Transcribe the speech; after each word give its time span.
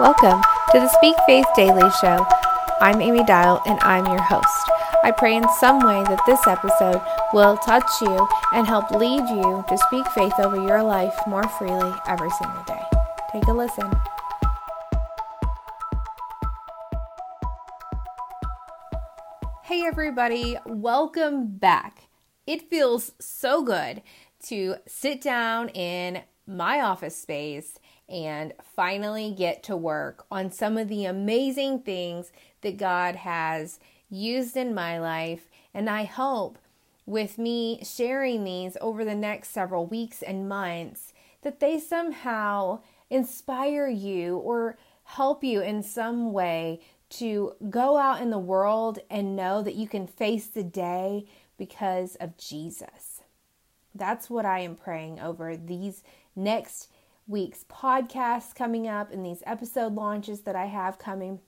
Welcome 0.00 0.40
to 0.72 0.80
the 0.80 0.88
Speak 0.88 1.14
Faith 1.26 1.44
Daily 1.54 1.90
Show. 2.00 2.26
I'm 2.80 3.02
Amy 3.02 3.22
Dial 3.22 3.60
and 3.66 3.78
I'm 3.80 4.06
your 4.06 4.22
host. 4.22 4.70
I 5.04 5.10
pray 5.10 5.36
in 5.36 5.46
some 5.58 5.78
way 5.80 6.02
that 6.04 6.22
this 6.24 6.46
episode 6.46 7.02
will 7.34 7.58
touch 7.58 7.84
you 8.00 8.26
and 8.54 8.66
help 8.66 8.90
lead 8.92 9.28
you 9.28 9.62
to 9.68 9.76
speak 9.76 10.06
faith 10.12 10.32
over 10.38 10.56
your 10.56 10.82
life 10.82 11.14
more 11.26 11.46
freely 11.46 11.92
every 12.08 12.30
single 12.30 12.64
day. 12.66 12.80
Take 13.30 13.44
a 13.44 13.52
listen. 13.52 13.92
Hey, 19.64 19.82
everybody, 19.82 20.56
welcome 20.64 21.58
back. 21.58 22.04
It 22.46 22.70
feels 22.70 23.12
so 23.20 23.62
good 23.62 24.00
to 24.44 24.76
sit 24.86 25.20
down 25.20 25.68
in 25.68 26.22
my 26.46 26.80
office 26.80 27.16
space 27.16 27.78
and 28.10 28.52
finally 28.76 29.32
get 29.32 29.62
to 29.64 29.76
work 29.76 30.26
on 30.30 30.50
some 30.50 30.76
of 30.76 30.88
the 30.88 31.04
amazing 31.04 31.80
things 31.80 32.32
that 32.62 32.76
God 32.76 33.16
has 33.16 33.78
used 34.10 34.56
in 34.56 34.74
my 34.74 34.98
life. 34.98 35.48
And 35.72 35.88
I 35.88 36.04
hope 36.04 36.58
with 37.06 37.38
me 37.38 37.80
sharing 37.84 38.44
these 38.44 38.76
over 38.80 39.04
the 39.04 39.14
next 39.14 39.50
several 39.50 39.86
weeks 39.86 40.22
and 40.22 40.48
months 40.48 41.12
that 41.42 41.60
they 41.60 41.78
somehow 41.78 42.80
inspire 43.08 43.88
you 43.88 44.36
or 44.38 44.76
help 45.04 45.42
you 45.42 45.60
in 45.60 45.82
some 45.82 46.32
way 46.32 46.80
to 47.08 47.54
go 47.68 47.96
out 47.96 48.20
in 48.20 48.30
the 48.30 48.38
world 48.38 49.00
and 49.10 49.34
know 49.34 49.62
that 49.62 49.74
you 49.74 49.88
can 49.88 50.06
face 50.06 50.46
the 50.46 50.62
day 50.62 51.26
because 51.58 52.14
of 52.16 52.36
Jesus. 52.36 53.22
That's 53.94 54.30
what 54.30 54.46
I 54.46 54.60
am 54.60 54.76
praying 54.76 55.18
over 55.18 55.56
these 55.56 56.04
next 56.36 56.88
week's 57.30 57.64
podcasts 57.64 58.52
coming 58.52 58.88
up 58.88 59.12
and 59.12 59.24
these 59.24 59.42
episode 59.46 59.94
launches 59.94 60.40
that 60.42 60.56
I 60.56 60.66
have 60.66 60.98
coming. 60.98 61.38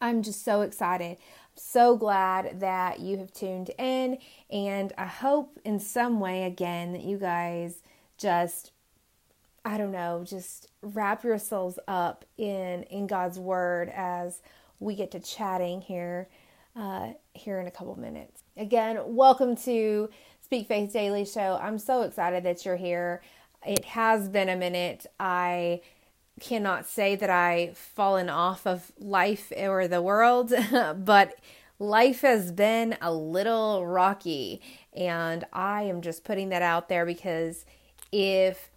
I'm 0.00 0.22
just 0.22 0.42
so 0.42 0.62
excited. 0.62 1.18
so 1.54 1.96
glad 1.96 2.60
that 2.60 3.00
you 3.00 3.16
have 3.18 3.32
tuned 3.32 3.70
in, 3.78 4.18
and 4.50 4.92
I 4.98 5.06
hope 5.06 5.58
in 5.64 5.80
some 5.80 6.20
way 6.20 6.44
again 6.44 6.92
that 6.92 7.02
you 7.02 7.18
guys 7.18 7.82
just 8.18 8.72
I 9.64 9.78
don't 9.78 9.90
know, 9.90 10.22
just 10.24 10.68
wrap 10.80 11.24
yourselves 11.24 11.78
up 11.88 12.24
in 12.38 12.84
in 12.84 13.06
God's 13.06 13.38
word 13.38 13.90
as 13.94 14.40
we 14.80 14.94
get 14.94 15.10
to 15.12 15.20
chatting 15.20 15.80
here 15.80 16.28
uh, 16.76 17.12
here 17.34 17.58
in 17.58 17.66
a 17.66 17.70
couple 17.70 17.98
minutes. 17.98 18.42
Again, 18.56 18.98
welcome 19.06 19.56
to 19.56 20.08
Speak 20.42 20.68
Faith 20.68 20.92
Daily 20.92 21.24
Show. 21.24 21.58
I'm 21.60 21.78
so 21.78 22.02
excited 22.02 22.44
that 22.44 22.64
you're 22.64 22.76
here. 22.76 23.22
It 23.64 23.84
has 23.86 24.28
been 24.28 24.48
a 24.48 24.56
minute. 24.56 25.06
I 25.18 25.80
cannot 26.40 26.86
say 26.86 27.16
that 27.16 27.30
I've 27.30 27.78
fallen 27.78 28.28
off 28.28 28.66
of 28.66 28.92
life 28.98 29.52
or 29.56 29.88
the 29.88 30.02
world, 30.02 30.52
but 30.96 31.36
life 31.78 32.22
has 32.22 32.52
been 32.52 32.96
a 33.00 33.12
little 33.12 33.86
rocky. 33.86 34.60
And 34.94 35.44
I 35.52 35.82
am 35.82 36.00
just 36.00 36.24
putting 36.24 36.50
that 36.50 36.62
out 36.62 36.88
there 36.88 37.06
because 37.06 37.64
if 38.12 38.70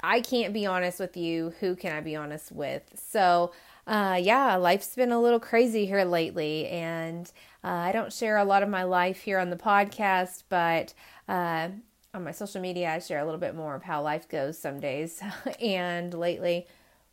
I 0.00 0.20
can't 0.20 0.52
be 0.52 0.66
honest 0.66 1.00
with 1.00 1.16
you, 1.16 1.54
who 1.60 1.76
can 1.76 1.92
I 1.92 2.00
be 2.00 2.16
honest 2.16 2.52
with? 2.52 2.82
So, 2.94 3.52
uh, 3.86 4.18
yeah, 4.20 4.56
life's 4.56 4.94
been 4.94 5.12
a 5.12 5.20
little 5.20 5.40
crazy 5.40 5.86
here 5.86 6.04
lately. 6.04 6.68
And 6.68 7.30
uh, 7.62 7.68
I 7.68 7.92
don't 7.92 8.12
share 8.12 8.36
a 8.36 8.44
lot 8.44 8.62
of 8.62 8.68
my 8.68 8.82
life 8.82 9.22
here 9.22 9.38
on 9.38 9.50
the 9.50 9.56
podcast, 9.56 10.42
but 10.48 10.94
uh, 11.28 11.68
on 12.14 12.24
my 12.24 12.30
social 12.30 12.60
media, 12.60 12.94
I 12.94 13.00
share 13.00 13.18
a 13.18 13.24
little 13.24 13.40
bit 13.40 13.54
more 13.54 13.74
of 13.74 13.82
how 13.82 14.00
life 14.00 14.28
goes 14.28 14.56
some 14.56 14.78
days. 14.80 15.20
and 15.60 16.14
lately, 16.14 16.66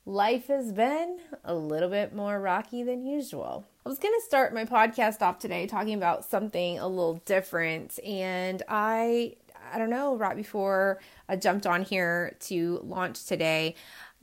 life 0.06 0.48
has 0.48 0.72
been 0.72 1.20
a 1.44 1.56
little 1.56 1.90
bit 1.90 2.14
more 2.14 2.40
rocky 2.40 2.84
than 2.84 3.06
usual. 3.06 3.66
I 3.86 3.90
was 3.90 3.98
going 3.98 4.14
to 4.14 4.26
start 4.26 4.54
my 4.54 4.64
podcast 4.64 5.22
off 5.22 5.40
today 5.40 5.66
talking 5.66 5.96
about 5.96 6.24
something 6.24 6.78
a 6.78 6.88
little 6.88 7.16
different. 7.26 8.00
And 8.06 8.62
I, 8.70 9.36
I 9.74 9.80
don't 9.80 9.90
know, 9.90 10.16
right 10.16 10.38
before 10.38 11.00
I 11.28 11.36
jumped 11.36 11.66
on 11.66 11.82
here 11.82 12.36
to 12.42 12.80
launch 12.84 13.26
today, 13.26 13.76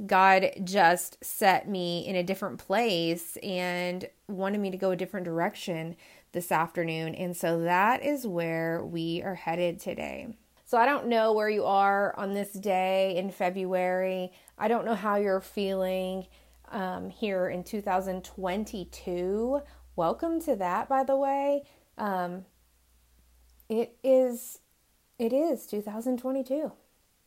God 0.07 0.51
just 0.63 1.23
set 1.25 1.69
me 1.69 2.07
in 2.07 2.15
a 2.15 2.23
different 2.23 2.61
place 2.61 3.37
and 3.43 4.09
wanted 4.29 4.61
me 4.61 4.71
to 4.71 4.77
go 4.77 4.93
a 4.93 4.97
different 4.97 5.25
direction 5.25 5.97
this 6.31 6.53
afternoon. 6.53 7.17
And 7.17 7.37
so 7.37 7.63
that 7.63 8.05
is 8.05 8.29
where 8.29 8.85
we 8.85 9.23
are 9.25 9.35
headed 9.35 9.81
today. 9.81 10.37
So 10.69 10.77
I 10.77 10.85
don't 10.85 11.07
know 11.07 11.33
where 11.33 11.49
you 11.49 11.65
are 11.65 12.15
on 12.19 12.35
this 12.35 12.53
day 12.53 13.17
in 13.17 13.31
February. 13.31 14.33
I 14.59 14.69
don't 14.69 14.85
know 14.85 14.95
how 14.95 15.17
you're 15.17 15.41
feeling 15.41 16.27
um, 16.71 17.09
here 17.09 17.49
in 17.49 17.65
2022. 17.65 19.63
Welcome 19.97 20.43
to 20.43 20.57
that, 20.57 20.91
by 20.91 21.05
the 21.05 21.17
way. 21.17 21.63
Um, 21.97 22.45
it 23.71 23.97
is, 24.05 24.59
it 25.19 25.33
is 25.33 25.67
2022. 25.69 26.71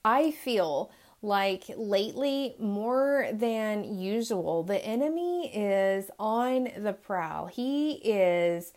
I 0.06 0.30
feel 0.30 0.91
like 1.24 1.63
lately 1.75 2.53
more 2.59 3.28
than 3.34 3.97
usual 3.97 4.62
the 4.62 4.85
enemy 4.85 5.51
is 5.51 6.12
on 6.19 6.69
the 6.78 6.94
prowl 6.94 7.47
he 7.47 7.94
is 7.94 8.72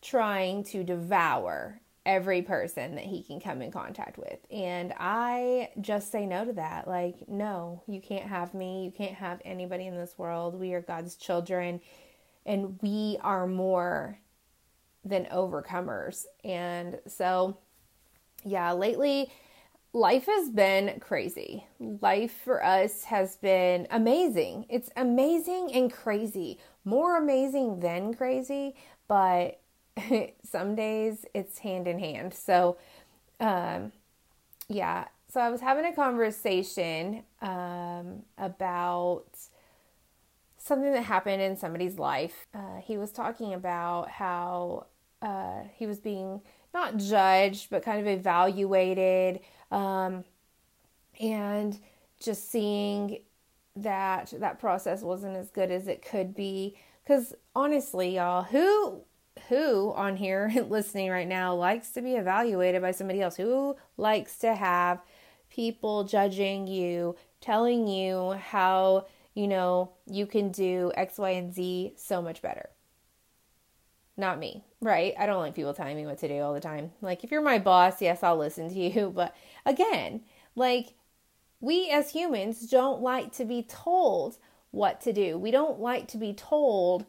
trying 0.00 0.62
to 0.62 0.84
devour 0.84 1.80
every 2.06 2.40
person 2.40 2.94
that 2.94 3.04
he 3.04 3.22
can 3.22 3.40
come 3.40 3.60
in 3.60 3.70
contact 3.70 4.16
with. 4.16 4.38
And 4.50 4.94
I 4.98 5.70
just 5.80 6.10
say 6.10 6.24
no 6.24 6.44
to 6.44 6.52
that. 6.54 6.88
Like, 6.88 7.28
no, 7.28 7.82
you 7.86 8.00
can't 8.00 8.26
have 8.26 8.54
me. 8.54 8.84
You 8.84 8.92
can't 8.92 9.16
have 9.16 9.42
anybody 9.44 9.86
in 9.86 9.96
this 9.96 10.16
world. 10.16 10.58
We 10.58 10.72
are 10.72 10.80
God's 10.80 11.16
children 11.16 11.80
and 12.46 12.78
we 12.80 13.18
are 13.22 13.46
more 13.46 14.18
than 15.04 15.26
overcomers. 15.26 16.26
And 16.44 17.00
so, 17.08 17.58
yeah, 18.44 18.72
lately 18.72 19.30
life 19.92 20.26
has 20.26 20.50
been 20.50 21.00
crazy. 21.00 21.66
Life 21.80 22.40
for 22.44 22.64
us 22.64 23.04
has 23.04 23.36
been 23.36 23.88
amazing. 23.90 24.66
It's 24.68 24.90
amazing 24.96 25.70
and 25.74 25.92
crazy. 25.92 26.60
More 26.84 27.16
amazing 27.16 27.80
than 27.80 28.14
crazy, 28.14 28.76
but 29.08 29.60
some 30.42 30.74
days 30.74 31.24
it's 31.34 31.58
hand 31.58 31.88
in 31.88 31.98
hand. 31.98 32.34
So, 32.34 32.78
um, 33.40 33.92
yeah. 34.68 35.06
So 35.28 35.40
I 35.40 35.50
was 35.50 35.60
having 35.60 35.84
a 35.84 35.94
conversation 35.94 37.24
um, 37.42 38.22
about 38.38 39.26
something 40.58 40.92
that 40.92 41.02
happened 41.02 41.42
in 41.42 41.56
somebody's 41.56 41.98
life. 41.98 42.46
Uh, 42.54 42.80
he 42.82 42.96
was 42.96 43.12
talking 43.12 43.54
about 43.54 44.10
how 44.10 44.86
uh, 45.22 45.62
he 45.74 45.86
was 45.86 45.98
being 45.98 46.40
not 46.74 46.96
judged, 46.96 47.70
but 47.70 47.82
kind 47.82 48.00
of 48.00 48.06
evaluated, 48.06 49.40
um, 49.70 50.24
and 51.20 51.78
just 52.20 52.50
seeing 52.50 53.18
that 53.76 54.32
that 54.38 54.58
process 54.58 55.02
wasn't 55.02 55.36
as 55.36 55.50
good 55.50 55.70
as 55.70 55.88
it 55.88 56.04
could 56.04 56.34
be. 56.34 56.76
Because 57.02 57.34
honestly, 57.54 58.16
y'all, 58.16 58.42
who 58.42 59.02
who 59.48 59.92
on 59.94 60.16
here 60.16 60.50
listening 60.68 61.10
right 61.10 61.28
now 61.28 61.54
likes 61.54 61.90
to 61.92 62.02
be 62.02 62.14
evaluated 62.14 62.82
by 62.82 62.92
somebody 62.92 63.20
else? 63.20 63.36
Who 63.36 63.76
likes 63.96 64.38
to 64.38 64.54
have 64.54 65.02
people 65.50 66.04
judging 66.04 66.66
you, 66.66 67.16
telling 67.40 67.86
you 67.86 68.32
how, 68.32 69.06
you 69.34 69.48
know, 69.48 69.92
you 70.06 70.26
can 70.26 70.50
do 70.50 70.92
X, 70.94 71.18
Y, 71.18 71.30
and 71.30 71.54
Z 71.54 71.94
so 71.96 72.20
much 72.20 72.42
better? 72.42 72.70
Not 74.16 74.38
me, 74.38 74.64
right? 74.80 75.14
I 75.18 75.26
don't 75.26 75.40
like 75.40 75.54
people 75.54 75.74
telling 75.74 75.96
me 75.96 76.06
what 76.06 76.18
to 76.18 76.28
do 76.28 76.40
all 76.40 76.54
the 76.54 76.60
time. 76.60 76.92
Like, 77.02 77.22
if 77.22 77.30
you're 77.30 77.42
my 77.42 77.58
boss, 77.58 78.00
yes, 78.00 78.22
I'll 78.22 78.38
listen 78.38 78.68
to 78.70 78.78
you. 78.78 79.10
But 79.14 79.36
again, 79.64 80.22
like, 80.54 80.94
we 81.60 81.90
as 81.90 82.10
humans 82.10 82.68
don't 82.68 83.02
like 83.02 83.32
to 83.32 83.44
be 83.44 83.62
told 83.62 84.38
what 84.70 85.00
to 85.02 85.12
do. 85.12 85.38
We 85.38 85.50
don't 85.50 85.80
like 85.80 86.08
to 86.08 86.18
be 86.18 86.32
told 86.32 87.06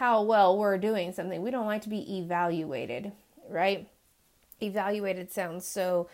how 0.00 0.22
well 0.22 0.56
we're 0.56 0.78
doing 0.78 1.12
something. 1.12 1.42
We 1.42 1.50
don't 1.50 1.66
like 1.66 1.82
to 1.82 1.90
be 1.90 2.20
evaluated, 2.20 3.12
right? 3.50 3.86
Evaluated 4.62 5.30
sounds 5.30 5.66
so 5.66 6.08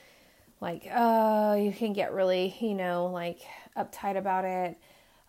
like, 0.60 0.88
uh, 0.92 1.56
you 1.56 1.70
can 1.70 1.92
get 1.92 2.12
really, 2.12 2.56
you 2.58 2.74
know, 2.74 3.06
like 3.06 3.42
uptight 3.76 4.16
about 4.16 4.44
it, 4.44 4.76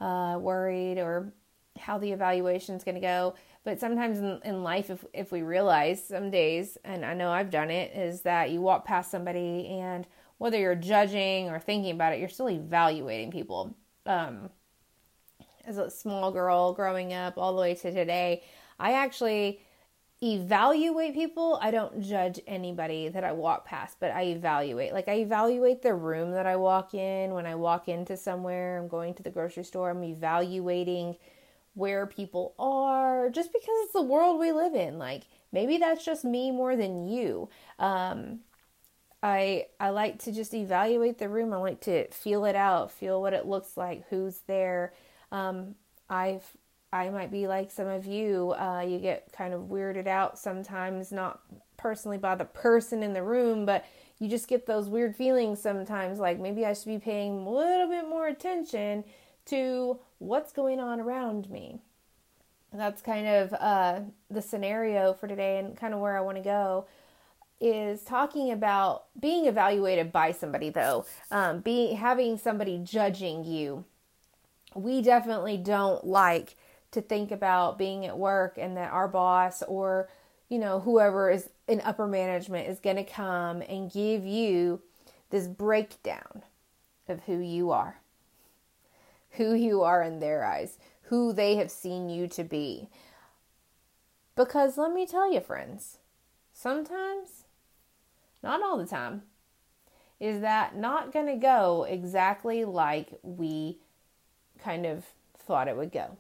uh, 0.02 0.40
worried, 0.42 0.98
or 0.98 1.32
how 1.80 2.00
the 2.00 2.12
evaluation 2.12 2.74
is 2.74 2.84
going 2.84 2.96
to 2.96 3.02
go. 3.02 3.36
But 3.64 3.80
sometimes 3.80 4.18
in, 4.18 4.42
in 4.44 4.64
life, 4.64 4.90
if, 4.90 5.06
if 5.14 5.32
we 5.32 5.44
realize 5.44 6.04
some 6.04 6.32
days, 6.32 6.80
and 6.84 7.06
I 7.06 7.14
know 7.14 7.30
I've 7.30 7.52
done 7.52 7.70
it, 7.70 7.96
is 7.96 8.22
that 8.22 8.50
you 8.50 8.60
walk 8.60 8.86
past 8.86 9.12
somebody 9.12 9.68
and 9.68 10.08
whether 10.40 10.58
you're 10.58 10.74
judging 10.74 11.48
or 11.50 11.60
thinking 11.60 11.92
about 11.92 12.14
it, 12.14 12.20
you're 12.20 12.28
still 12.28 12.50
evaluating 12.50 13.30
people. 13.30 13.76
Um, 14.08 14.50
as 15.68 15.78
a 15.78 15.92
small 15.92 16.32
girl 16.32 16.74
growing 16.74 17.14
up 17.14 17.38
all 17.38 17.54
the 17.54 17.62
way 17.62 17.76
to 17.76 17.92
today, 17.92 18.44
I 18.80 18.94
actually 18.94 19.62
evaluate 20.24 21.14
people. 21.14 21.60
I 21.62 21.70
don't 21.72 22.02
judge 22.02 22.40
anybody 22.48 23.10
that 23.10 23.24
I 23.24 23.34
walk 23.34 23.66
past, 23.66 23.98
but 24.00 24.12
I 24.12 24.24
evaluate. 24.24 24.94
Like 24.94 25.08
I 25.08 25.16
evaluate 25.16 25.82
the 25.84 25.94
room 25.94 26.32
that 26.32 26.48
I 26.48 26.56
walk 26.56 26.94
in. 26.94 27.34
When 27.34 27.46
I 27.46 27.56
walk 27.56 27.88
into 27.88 28.18
somewhere, 28.18 28.80
I'm 28.80 28.88
going 28.88 29.14
to 29.16 29.24
the 29.24 29.30
grocery 29.30 29.64
store, 29.64 29.92
I'm 29.92 30.04
evaluating 30.04 31.18
where 31.76 32.08
people 32.08 32.56
are 32.58 33.30
just 33.30 33.54
because 33.54 33.76
it's 33.84 33.94
the 33.94 34.02
world 34.02 34.40
we 34.40 34.52
live 34.52 34.74
in. 34.74 34.98
Like 34.98 35.24
maybe 35.52 35.78
that's 35.78 36.04
just 36.04 36.26
me 36.26 36.50
more 36.52 36.76
than 36.76 37.08
you. 37.08 37.50
Um 37.78 38.40
I 39.22 39.68
I 39.80 39.90
like 39.90 40.20
to 40.24 40.32
just 40.32 40.54
evaluate 40.54 41.18
the 41.20 41.30
room. 41.30 41.54
I 41.54 41.58
like 41.58 41.82
to 41.82 42.08
feel 42.10 42.46
it 42.46 42.56
out, 42.56 42.92
feel 42.92 43.22
what 43.22 43.34
it 43.34 43.46
looks 43.46 43.78
like, 43.78 44.08
who's 44.10 44.40
there. 44.48 44.94
Um 45.32 45.76
I've 46.10 46.46
I 46.92 47.10
might 47.10 47.32
be 47.32 47.48
like 47.48 47.70
some 47.70 47.88
of 47.88 48.06
you. 48.06 48.54
Uh, 48.54 48.82
you 48.88 49.00
get 49.00 49.32
kind 49.34 49.54
of 49.54 49.64
weirded 49.64 50.08
out 50.08 50.40
sometimes, 50.40 51.12
not 51.12 51.42
personally 51.76 52.18
by 52.18 52.36
the 52.36 52.46
person 52.46 53.04
in 53.04 53.14
the 53.14 53.24
room, 53.24 53.66
but 53.66 53.86
you 54.20 54.30
just 54.30 54.48
get 54.48 54.66
those 54.66 54.90
weird 54.90 55.16
feelings 55.16 55.62
sometimes 55.62 56.18
like 56.18 56.40
maybe 56.40 56.66
I 56.66 56.74
should 56.74 56.88
be 56.88 56.98
paying 56.98 57.46
a 57.46 57.50
little 57.50 57.88
bit 57.88 58.08
more 58.08 58.28
attention 58.28 59.04
to 59.46 60.00
what's 60.20 60.52
going 60.52 60.80
on 60.80 61.00
around 61.00 61.50
me. 61.50 61.82
That's 62.74 63.02
kind 63.02 63.28
of 63.28 63.54
uh, 63.54 64.00
the 64.30 64.42
scenario 64.42 65.14
for 65.14 65.28
today 65.28 65.60
and 65.60 65.78
kind 65.78 65.94
of 65.94 66.00
where 66.00 66.18
I 66.18 66.22
want 66.22 66.38
to 66.38 66.44
go 66.44 66.88
is 67.60 68.04
talking 68.04 68.52
about 68.52 69.06
being 69.20 69.46
evaluated 69.46 70.12
by 70.12 70.32
somebody 70.32 70.70
though 70.70 71.04
um, 71.32 71.60
being 71.60 71.98
having 71.98 72.38
somebody 72.38 72.80
judging 72.84 73.44
you 73.44 73.84
we 74.76 75.02
definitely 75.02 75.58
don't 75.58 76.06
like 76.06 76.56
to 76.92 77.02
think 77.02 77.32
about 77.32 77.78
being 77.78 78.06
at 78.06 78.18
work 78.18 78.58
and 78.58 78.78
that 78.78 78.92
our 78.92 79.08
boss 79.08 79.62
or 79.64 80.10
you 80.50 80.58
know 80.58 80.80
whoever 80.80 81.30
is 81.30 81.50
in 81.68 81.82
upper 81.82 82.08
management 82.08 82.68
is 82.68 82.80
going 82.80 82.96
to 82.96 83.04
come 83.04 83.62
and 83.62 83.92
give 83.92 84.26
you 84.26 84.82
this 85.30 85.48
breakdown 85.48 86.44
of 87.08 87.22
who 87.24 87.40
you 87.40 87.72
are 87.72 88.00
who 89.32 89.54
you 89.54 89.84
are 89.84 90.02
in 90.02 90.20
their 90.20 90.44
eyes 90.44 90.78
who 91.08 91.32
they 91.32 91.56
have 91.56 91.72
seen 91.72 92.10
you 92.10 92.28
to 92.28 92.44
be. 92.44 92.90
Because 94.36 94.78
let 94.78 94.94
me 94.94 95.06
tell 95.06 95.32
you 95.32 95.40
friends 95.40 95.98
sometimes 96.54 97.44
not 98.42 98.64
all 98.64 98.78
the 98.78 98.86
time 98.86 99.22
is 100.20 100.42
that 100.42 100.76
not 100.76 101.14
going 101.14 101.28
to 101.28 101.36
go 101.36 101.86
exactly 101.88 102.66
like 102.66 103.10
we 103.22 103.78
kind 104.68 104.86
of 104.86 105.06
thought 105.38 105.68
it 105.68 105.78
would 105.78 105.92
go 105.92 106.18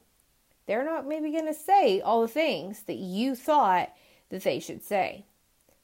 they're 0.67 0.85
not 0.85 1.07
maybe 1.07 1.31
going 1.31 1.47
to 1.47 1.53
say 1.53 2.01
all 2.01 2.21
the 2.21 2.27
things 2.27 2.83
that 2.83 2.97
you 2.97 3.35
thought 3.35 3.91
that 4.29 4.44
they 4.44 4.59
should 4.59 4.83
say. 4.83 5.25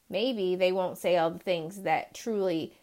Maybe 0.10 0.56
they 0.56 0.71
won't 0.71 0.98
say 0.98 1.18
all 1.18 1.31
the 1.31 1.39
things 1.39 1.81
that 1.83 2.13
truly 2.13 2.74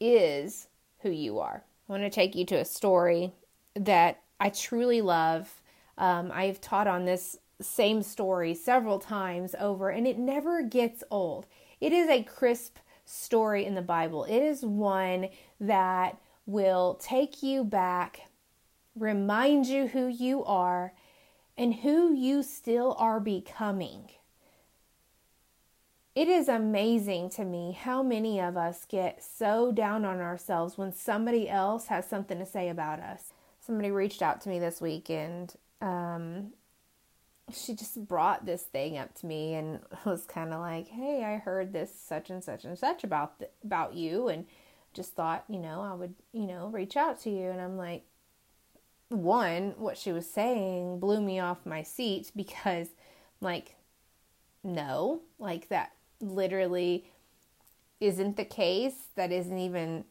is 0.00 0.68
who 1.00 1.10
you 1.10 1.40
are. 1.40 1.64
I 1.88 1.92
want 1.92 2.04
to 2.04 2.10
take 2.10 2.34
you 2.34 2.46
to 2.46 2.60
a 2.60 2.64
story 2.64 3.32
that 3.74 4.22
I 4.38 4.50
truly 4.50 5.02
love. 5.02 5.52
Um, 5.98 6.30
I've 6.32 6.60
taught 6.60 6.86
on 6.86 7.04
this 7.04 7.36
same 7.60 8.02
story 8.02 8.54
several 8.54 8.98
times 8.98 9.54
over, 9.58 9.90
and 9.90 10.06
it 10.06 10.18
never 10.18 10.62
gets 10.62 11.02
old. 11.10 11.46
It 11.80 11.92
is 11.92 12.08
a 12.08 12.22
crisp 12.22 12.78
story 13.04 13.64
in 13.64 13.74
the 13.74 13.82
Bible. 13.82 14.24
It 14.24 14.40
is 14.40 14.62
one 14.62 15.28
that 15.60 16.16
will 16.46 16.94
take 17.02 17.42
you 17.42 17.64
back 17.64 18.28
remind 18.96 19.66
you 19.66 19.88
who 19.88 20.06
you 20.06 20.44
are 20.44 20.92
and 21.56 21.74
who 21.76 22.14
you 22.14 22.42
still 22.42 22.96
are 22.98 23.20
becoming. 23.20 24.10
It 26.14 26.28
is 26.28 26.48
amazing 26.48 27.30
to 27.30 27.44
me 27.44 27.72
how 27.78 28.02
many 28.02 28.40
of 28.40 28.56
us 28.56 28.86
get 28.88 29.22
so 29.22 29.70
down 29.70 30.04
on 30.06 30.20
ourselves 30.20 30.78
when 30.78 30.92
somebody 30.92 31.48
else 31.48 31.86
has 31.86 32.08
something 32.08 32.38
to 32.38 32.46
say 32.46 32.70
about 32.70 33.00
us. 33.00 33.32
Somebody 33.60 33.90
reached 33.90 34.22
out 34.22 34.40
to 34.42 34.48
me 34.48 34.58
this 34.58 34.80
week 34.80 35.10
and 35.10 35.52
um, 35.82 36.52
she 37.52 37.74
just 37.74 38.08
brought 38.08 38.46
this 38.46 38.62
thing 38.62 38.96
up 38.96 39.14
to 39.16 39.26
me 39.26 39.54
and 39.54 39.80
was 40.06 40.24
kind 40.24 40.52
of 40.52 40.60
like, 40.60 40.88
"Hey, 40.88 41.22
I 41.22 41.36
heard 41.36 41.72
this 41.72 41.92
such 41.94 42.30
and 42.30 42.42
such 42.42 42.64
and 42.64 42.78
such 42.78 43.04
about 43.04 43.38
th- 43.38 43.50
about 43.62 43.94
you 43.94 44.28
and 44.28 44.46
just 44.94 45.14
thought, 45.14 45.44
you 45.48 45.58
know, 45.58 45.82
I 45.82 45.94
would, 45.94 46.14
you 46.32 46.46
know, 46.46 46.68
reach 46.68 46.96
out 46.96 47.20
to 47.22 47.30
you." 47.30 47.50
And 47.50 47.60
I'm 47.60 47.76
like, 47.76 48.04
one, 49.08 49.74
what 49.78 49.96
she 49.96 50.12
was 50.12 50.28
saying 50.28 50.98
blew 50.98 51.20
me 51.20 51.38
off 51.38 51.64
my 51.64 51.82
seat 51.82 52.32
because, 52.34 52.88
like, 53.40 53.76
no, 54.64 55.22
like 55.38 55.68
that 55.68 55.92
literally 56.20 57.10
isn't 58.00 58.36
the 58.36 58.44
case. 58.44 59.08
That 59.14 59.32
isn't 59.32 59.58
even 59.58 60.04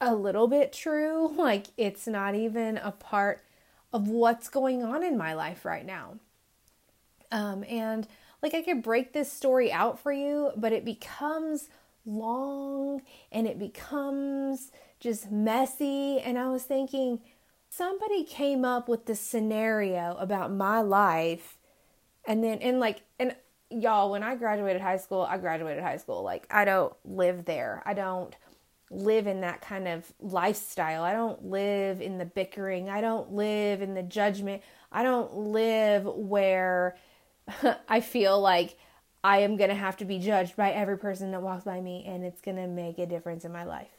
a 0.00 0.14
little 0.14 0.46
bit 0.46 0.72
true. 0.72 1.28
Like, 1.36 1.66
it's 1.76 2.06
not 2.06 2.34
even 2.34 2.78
a 2.78 2.92
part 2.92 3.42
of 3.92 4.08
what's 4.08 4.48
going 4.48 4.82
on 4.82 5.02
in 5.02 5.16
my 5.16 5.34
life 5.34 5.64
right 5.64 5.84
now. 5.84 6.18
Um, 7.32 7.64
and 7.64 8.06
like, 8.42 8.54
I 8.54 8.62
could 8.62 8.82
break 8.82 9.12
this 9.12 9.32
story 9.32 9.72
out 9.72 9.98
for 9.98 10.12
you, 10.12 10.52
but 10.56 10.72
it 10.72 10.84
becomes 10.84 11.68
long 12.06 13.02
and 13.32 13.46
it 13.46 13.58
becomes 13.58 14.70
just 15.00 15.30
messy. 15.30 16.20
And 16.20 16.38
I 16.38 16.48
was 16.48 16.62
thinking, 16.64 17.20
somebody 17.70 18.24
came 18.24 18.64
up 18.64 18.88
with 18.88 19.06
this 19.06 19.20
scenario 19.20 20.16
about 20.18 20.52
my 20.52 20.80
life 20.80 21.58
and 22.26 22.42
then 22.42 22.58
and 22.58 22.80
like 22.80 23.02
and 23.18 23.34
y'all 23.70 24.10
when 24.10 24.22
i 24.22 24.34
graduated 24.34 24.80
high 24.80 24.96
school 24.96 25.22
i 25.22 25.36
graduated 25.36 25.82
high 25.82 25.96
school 25.96 26.22
like 26.22 26.46
i 26.50 26.64
don't 26.64 26.94
live 27.04 27.44
there. 27.44 27.82
I 27.84 27.94
don't 27.94 28.34
live 28.90 29.26
in 29.26 29.42
that 29.42 29.60
kind 29.60 29.86
of 29.86 30.10
lifestyle. 30.18 31.02
I 31.02 31.12
don't 31.12 31.44
live 31.44 32.00
in 32.00 32.16
the 32.16 32.24
bickering. 32.24 32.88
I 32.88 33.02
don't 33.02 33.32
live 33.32 33.82
in 33.82 33.92
the 33.92 34.02
judgment. 34.02 34.62
I 34.90 35.02
don't 35.02 35.34
live 35.34 36.06
where 36.06 36.96
i 37.88 38.00
feel 38.00 38.38
like 38.38 38.76
i 39.24 39.38
am 39.38 39.56
going 39.56 39.70
to 39.70 39.74
have 39.74 39.96
to 39.96 40.04
be 40.04 40.18
judged 40.18 40.54
by 40.54 40.70
every 40.70 40.98
person 40.98 41.30
that 41.30 41.40
walks 41.40 41.64
by 41.64 41.80
me 41.80 42.04
and 42.06 42.22
it's 42.22 42.42
going 42.42 42.58
to 42.58 42.66
make 42.66 42.98
a 42.98 43.06
difference 43.06 43.44
in 43.44 43.52
my 43.52 43.64
life. 43.64 43.90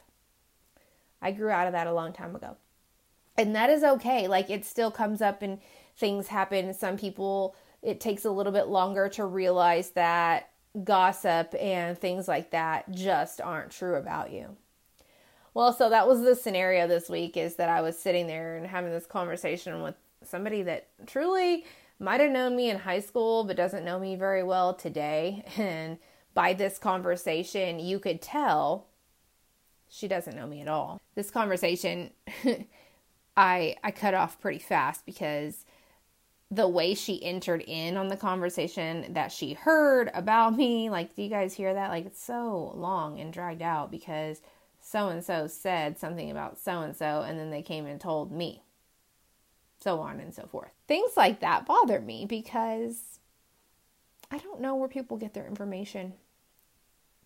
I 1.22 1.32
grew 1.32 1.50
out 1.50 1.68
of 1.68 1.74
that 1.74 1.88
a 1.88 1.94
long 1.94 2.14
time 2.14 2.36
ago 2.36 2.58
and 3.40 3.56
that 3.56 3.70
is 3.70 3.84
okay. 3.84 4.28
Like 4.28 4.50
it 4.50 4.66
still 4.66 4.92
comes 4.92 5.22
up 5.22 5.42
and 5.42 5.60
things 5.96 6.28
happen. 6.28 6.74
Some 6.74 6.98
people, 6.98 7.56
it 7.82 8.02
takes 8.02 8.26
a 8.26 8.32
little 8.32 8.52
bit 8.52 8.68
longer 8.68 9.08
to 9.10 9.26
realize 9.26 9.92
that 9.92 10.50
gossip 10.84 11.56
and 11.60 11.98
things 11.98 12.28
like 12.28 12.52
that 12.52 12.92
just 12.92 13.40
aren't 13.40 13.72
true 13.72 13.96
about 13.96 14.32
you. 14.32 14.58
Well, 15.54 15.72
so 15.72 15.90
that 15.90 16.08
was 16.08 16.22
the 16.22 16.36
scenario 16.36 16.86
this 16.86 17.10
week 17.10 17.38
is 17.38 17.56
that 17.56 17.70
I 17.70 17.82
was 17.82 17.98
sitting 17.98 18.28
there 18.28 18.58
and 18.58 18.68
having 18.68 18.92
this 18.92 19.06
conversation 19.06 19.82
with 19.82 19.96
somebody 20.24 20.62
that 20.64 20.88
truly 21.08 21.66
might 21.98 22.20
have 22.20 22.32
known 22.32 22.58
me 22.58 22.70
in 22.70 22.80
high 22.80 23.00
school 23.00 23.46
but 23.46 23.56
doesn't 23.56 23.86
know 23.86 24.00
me 24.00 24.16
very 24.16 24.44
well 24.44 24.74
today. 24.74 25.46
And 25.58 25.98
by 26.34 26.54
this 26.54 26.78
conversation, 26.78 27.80
you 27.80 28.00
could 28.00 28.22
tell 28.22 28.88
she 29.90 30.08
doesn't 30.08 30.36
know 30.36 30.46
me 30.46 30.62
at 30.62 30.68
all. 30.68 31.02
This 31.16 31.32
conversation 31.32 32.12
I 33.40 33.78
I 33.86 33.92
cut 33.92 34.14
off 34.14 34.42
pretty 34.42 34.60
fast 34.60 35.06
because 35.06 35.66
the 36.52 36.68
way 36.68 36.94
she 36.94 37.24
entered 37.24 37.64
in 37.66 37.96
on 37.96 38.10
the 38.10 38.18
conversation 38.18 39.14
that 39.14 39.32
she 39.32 39.54
heard 39.54 40.12
about 40.14 40.58
me, 40.58 40.90
like 40.90 41.16
do 41.16 41.24
you 41.24 41.30
guys 41.30 41.54
hear 41.54 41.74
that? 41.74 41.90
Like 41.90 42.06
it's 42.06 42.22
so 42.22 42.74
long 42.76 43.18
and 43.20 43.32
dragged 43.32 43.62
out 43.62 43.92
because 43.92 44.42
so 44.82 45.08
and 45.08 45.24
so 45.24 45.48
said 45.48 45.98
something 45.98 46.30
about 46.30 46.60
so 46.60 46.82
and 46.82 46.96
so 46.96 47.22
and 47.22 47.40
then 47.40 47.50
they 47.50 47.62
came 47.62 47.86
and 47.86 48.02
told 48.02 48.30
me. 48.30 48.62
So 49.80 50.02
on 50.02 50.20
and 50.20 50.36
so 50.36 50.46
forth. 50.46 50.72
Things 50.90 51.12
like 51.16 51.40
that 51.40 51.66
bother 51.66 52.02
me 52.02 52.26
because 52.26 53.20
I 54.30 54.38
don't 54.40 54.60
know 54.60 54.76
where 54.76 54.90
people 54.90 55.16
get 55.16 55.34
their 55.34 55.48
information. 55.48 56.14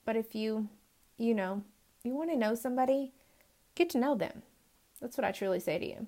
But 0.05 0.15
if 0.15 0.35
you, 0.35 0.69
you 1.17 1.33
know, 1.33 1.63
you 2.03 2.13
want 2.13 2.29
to 2.29 2.37
know 2.37 2.53
somebody, 2.53 3.13
get 3.73 3.89
to 3.91 3.97
know 3.97 4.13
them. 4.13 4.43
That's 5.03 5.17
what 5.17 5.25
I 5.25 5.33
truly 5.33 5.59
say 5.59 5.77
to 5.77 5.85
you. 5.85 6.07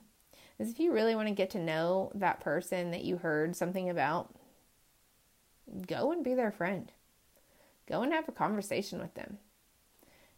Is 0.58 0.72
if 0.72 0.80
you 0.80 0.94
really 0.94 1.16
want 1.16 1.28
to 1.28 1.34
get 1.34 1.50
to 1.50 1.60
know 1.60 2.14
that 2.16 2.40
person 2.40 2.92
that 2.92 3.04
you 3.04 3.18
heard 3.18 3.58
something 3.58 3.90
about, 3.90 4.34
go 5.86 6.14
and 6.14 6.24
be 6.24 6.34
their 6.34 6.50
friend. 6.50 6.94
Go 7.90 8.04
and 8.04 8.14
have 8.14 8.30
a 8.30 8.32
conversation 8.32 9.00
with 9.00 9.14
them. 9.14 9.38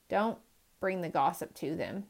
Don't 0.10 0.40
bring 0.80 1.02
the 1.02 1.10
gossip 1.10 1.54
to 1.56 1.76
them. 1.76 2.06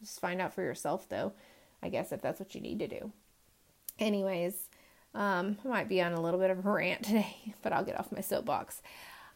Just 0.00 0.20
find 0.20 0.40
out 0.40 0.54
for 0.54 0.62
yourself, 0.62 1.06
though, 1.06 1.34
I 1.82 1.90
guess, 1.90 2.12
if 2.12 2.22
that's 2.22 2.40
what 2.40 2.54
you 2.54 2.62
need 2.62 2.78
to 2.78 2.88
do. 2.88 3.12
Anyways, 3.98 4.70
um, 5.14 5.58
I 5.66 5.68
might 5.68 5.88
be 5.90 6.00
on 6.00 6.14
a 6.14 6.20
little 6.20 6.40
bit 6.40 6.50
of 6.50 6.64
a 6.64 6.70
rant 6.70 7.02
today, 7.04 7.54
but 7.62 7.74
I'll 7.74 7.84
get 7.84 8.00
off 8.00 8.10
my 8.10 8.22
soapbox. 8.22 8.80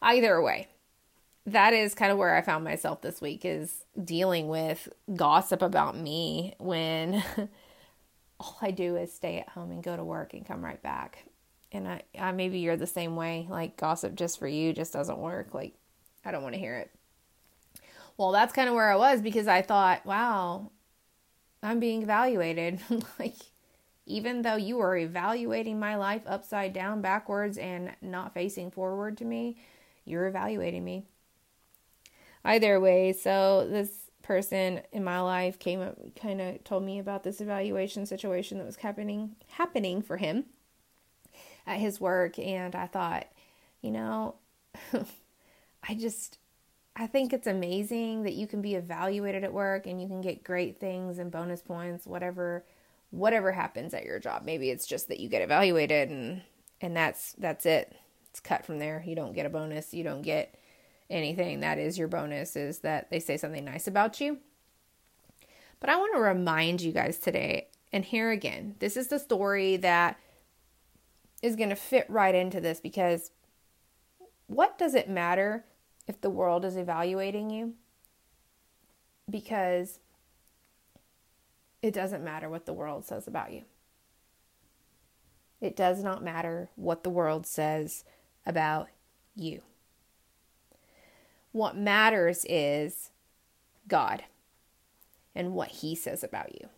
Either 0.01 0.41
way, 0.41 0.67
that 1.45 1.73
is 1.73 1.95
kind 1.95 2.11
of 2.11 2.17
where 2.17 2.35
I 2.35 2.41
found 2.41 2.63
myself 2.63 3.01
this 3.01 3.21
week 3.21 3.43
is 3.45 3.85
dealing 4.03 4.47
with 4.47 4.89
gossip 5.15 5.61
about 5.61 5.97
me 5.97 6.53
when 6.59 7.23
all 8.39 8.57
I 8.61 8.71
do 8.71 8.95
is 8.95 9.13
stay 9.13 9.39
at 9.39 9.49
home 9.49 9.71
and 9.71 9.83
go 9.83 9.95
to 9.95 10.03
work 10.03 10.33
and 10.33 10.45
come 10.45 10.63
right 10.63 10.81
back. 10.81 11.25
and 11.71 11.87
I, 11.87 12.01
I 12.17 12.31
maybe 12.31 12.59
you're 12.59 12.77
the 12.77 12.87
same 12.87 13.15
way. 13.15 13.47
Like 13.49 13.77
gossip 13.77 14.15
just 14.15 14.39
for 14.39 14.47
you 14.47 14.73
just 14.73 14.93
doesn't 14.93 15.17
work. 15.17 15.53
Like 15.53 15.73
I 16.25 16.31
don't 16.31 16.43
want 16.43 16.55
to 16.55 16.59
hear 16.59 16.75
it. 16.77 16.91
Well, 18.17 18.31
that's 18.31 18.53
kind 18.53 18.67
of 18.67 18.75
where 18.75 18.91
I 18.91 18.97
was 18.97 19.21
because 19.21 19.47
I 19.47 19.61
thought, 19.61 20.05
wow, 20.05 20.71
I'm 21.63 21.79
being 21.79 22.03
evaluated. 22.03 22.79
like 23.19 23.35
even 24.05 24.41
though 24.41 24.55
you 24.55 24.79
are 24.79 24.97
evaluating 24.97 25.79
my 25.79 25.95
life 25.95 26.23
upside 26.25 26.73
down, 26.73 27.01
backwards, 27.01 27.57
and 27.57 27.91
not 28.01 28.33
facing 28.33 28.71
forward 28.71 29.17
to 29.19 29.25
me, 29.25 29.57
you're 30.03 30.27
evaluating 30.27 30.83
me. 30.83 31.05
Either 32.43 32.79
way, 32.79 33.13
so 33.13 33.67
this 33.69 34.09
person 34.29 34.81
in 34.91 35.03
my 35.03 35.19
life 35.19 35.57
came 35.57 35.81
up 35.81 35.97
kind 36.15 36.39
of 36.39 36.63
told 36.63 36.83
me 36.83 36.99
about 36.99 37.23
this 37.23 37.41
evaluation 37.41 38.05
situation 38.05 38.59
that 38.59 38.65
was 38.65 38.75
happening 38.75 39.35
happening 39.47 40.03
for 40.03 40.17
him 40.17 40.45
at 41.65 41.79
his 41.79 41.99
work 41.99 42.37
and 42.37 42.75
I 42.75 42.85
thought, 42.85 43.27
you 43.81 43.89
know, 43.89 44.35
I 45.83 45.95
just 45.95 46.37
I 46.95 47.07
think 47.07 47.33
it's 47.33 47.47
amazing 47.47 48.21
that 48.23 48.33
you 48.33 48.45
can 48.45 48.61
be 48.61 48.75
evaluated 48.75 49.43
at 49.43 49.51
work 49.51 49.87
and 49.87 49.99
you 49.99 50.07
can 50.07 50.21
get 50.21 50.43
great 50.43 50.79
things 50.79 51.17
and 51.17 51.31
bonus 51.31 51.63
points 51.63 52.05
whatever 52.05 52.65
whatever 53.09 53.51
happens 53.51 53.95
at 53.95 54.05
your 54.05 54.19
job. 54.19 54.43
Maybe 54.45 54.69
it's 54.69 54.85
just 54.85 55.07
that 55.07 55.19
you 55.19 55.27
get 55.27 55.41
evaluated 55.41 56.09
and 56.09 56.43
and 56.81 56.95
that's 56.95 57.33
that's 57.33 57.65
it. 57.65 57.95
It's 58.29 58.39
cut 58.39 58.63
from 58.63 58.77
there. 58.77 59.03
You 59.05 59.15
don't 59.15 59.33
get 59.33 59.47
a 59.47 59.49
bonus, 59.49 59.91
you 59.91 60.03
don't 60.03 60.21
get 60.21 60.53
anything. 61.09 61.61
That 61.61 61.77
is 61.77 61.97
your 61.97 62.07
bonus 62.07 62.55
is 62.55 62.79
that 62.79 63.09
they 63.09 63.19
say 63.19 63.37
something 63.37 63.65
nice 63.65 63.87
about 63.87 64.21
you. 64.21 64.39
But 65.79 65.89
I 65.89 65.95
want 65.95 66.13
to 66.15 66.21
remind 66.21 66.81
you 66.81 66.91
guys 66.91 67.17
today 67.17 67.69
and 67.91 68.05
here 68.05 68.31
again, 68.31 68.75
this 68.79 68.95
is 68.95 69.07
the 69.07 69.19
story 69.19 69.77
that 69.77 70.19
is 71.41 71.55
going 71.55 71.69
to 71.69 71.75
fit 71.75 72.05
right 72.09 72.35
into 72.35 72.61
this 72.61 72.79
because 72.79 73.31
what 74.47 74.77
does 74.77 74.93
it 74.93 75.09
matter 75.09 75.65
if 76.07 76.21
the 76.21 76.29
world 76.29 76.65
is 76.65 76.75
evaluating 76.75 77.49
you? 77.49 77.73
Because 79.29 79.99
it 81.81 81.93
doesn't 81.93 82.23
matter 82.23 82.49
what 82.49 82.65
the 82.65 82.73
world 82.73 83.05
says 83.05 83.27
about 83.27 83.53
you. 83.53 83.63
It 85.61 85.75
does 85.75 86.03
not 86.03 86.23
matter 86.23 86.69
what 86.75 87.03
the 87.03 87.09
world 87.09 87.45
says 87.45 88.03
about 88.45 88.89
you. 89.35 89.61
What 91.51 91.77
matters 91.77 92.45
is 92.47 93.09
God 93.87 94.23
and 95.35 95.53
what 95.53 95.69
He 95.69 95.95
says 95.95 96.23
about 96.23 96.53
you. 96.59 96.69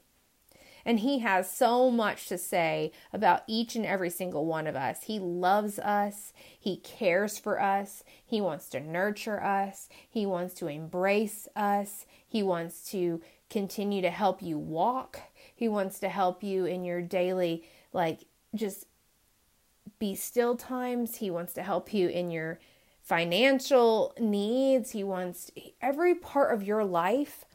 And 0.84 1.00
He 1.02 1.20
has 1.20 1.52
so 1.52 1.92
much 1.92 2.28
to 2.28 2.38
say 2.38 2.92
about 3.14 3.44
each 3.48 3.76
and 3.76 3.86
every 3.86 4.10
single 4.10 4.46
one 4.46 4.68
of 4.68 4.76
us. 4.76 5.04
He 5.04 5.20
loves 5.20 5.78
us, 5.78 6.34
He 6.60 6.78
cares 6.78 7.38
for 7.38 7.62
us, 7.62 8.04
He 8.26 8.42
wants 8.42 8.70
to 8.70 8.80
nurture 8.80 9.44
us, 9.44 9.90
He 10.10 10.26
wants 10.26 10.54
to 10.56 10.68
embrace 10.68 11.48
us, 11.56 12.06
He 12.28 12.42
wants 12.42 12.90
to 12.92 13.22
continue 13.50 14.02
to 14.02 14.10
help 14.10 14.42
you 14.42 14.58
walk, 14.58 15.20
He 15.54 15.68
wants 15.68 16.00
to 16.00 16.10
help 16.10 16.44
you 16.44 16.66
in 16.66 16.84
your 16.84 17.02
daily, 17.02 17.64
like, 17.94 18.22
just 18.56 18.86
be 20.00 20.16
still 20.16 20.56
times. 20.56 21.18
He 21.18 21.30
wants 21.30 21.54
to 21.54 21.64
help 21.64 21.94
you 21.94 22.10
in 22.10 22.32
your 22.32 22.60
financial 23.02 24.14
needs. 24.20 24.92
He 24.92 25.04
wants 25.04 25.52
every 25.82 26.16
part 26.16 26.54
of 26.54 26.64
your 26.64 26.84
life, 26.84 27.46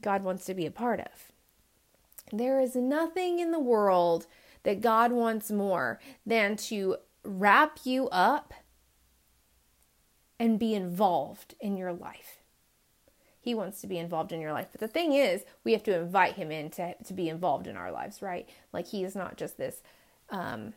God 0.00 0.22
wants 0.22 0.44
to 0.46 0.54
be 0.54 0.66
a 0.66 0.70
part 0.70 1.00
of. 1.00 1.32
There 2.32 2.60
is 2.60 2.74
nothing 2.74 3.38
in 3.38 3.50
the 3.50 3.60
world 3.60 4.26
that 4.62 4.80
God 4.80 5.12
wants 5.12 5.50
more 5.50 6.00
than 6.24 6.56
to 6.56 6.96
wrap 7.22 7.80
you 7.84 8.08
up 8.08 8.54
and 10.38 10.58
be 10.58 10.74
involved 10.74 11.54
in 11.60 11.76
your 11.76 11.92
life. 11.92 12.38
He 13.40 13.54
wants 13.54 13.80
to 13.82 13.86
be 13.86 13.98
involved 13.98 14.32
in 14.32 14.40
your 14.40 14.52
life. 14.52 14.68
But 14.72 14.80
the 14.80 14.88
thing 14.88 15.12
is, 15.12 15.44
we 15.64 15.72
have 15.72 15.82
to 15.84 15.98
invite 15.98 16.34
him 16.34 16.50
in 16.50 16.70
to, 16.70 16.94
to 17.04 17.12
be 17.12 17.28
involved 17.28 17.66
in 17.66 17.76
our 17.76 17.92
lives, 17.92 18.22
right? 18.22 18.48
Like 18.72 18.86
he 18.88 19.04
is 19.04 19.14
not 19.14 19.36
just 19.36 19.58
this 19.58 19.82
um, 20.30 20.72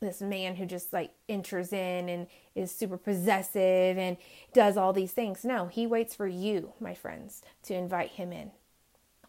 this 0.00 0.22
man 0.22 0.56
who 0.56 0.64
just 0.64 0.94
like 0.94 1.10
enters 1.28 1.72
in 1.72 2.08
and 2.08 2.26
is 2.54 2.74
super 2.74 2.96
possessive 2.96 3.98
and 3.98 4.16
does 4.54 4.78
all 4.78 4.94
these 4.94 5.12
things. 5.12 5.44
No, 5.44 5.66
he 5.66 5.86
waits 5.86 6.14
for 6.14 6.26
you, 6.26 6.72
my 6.80 6.94
friends, 6.94 7.42
to 7.64 7.74
invite 7.74 8.12
him 8.12 8.32
in. 8.32 8.50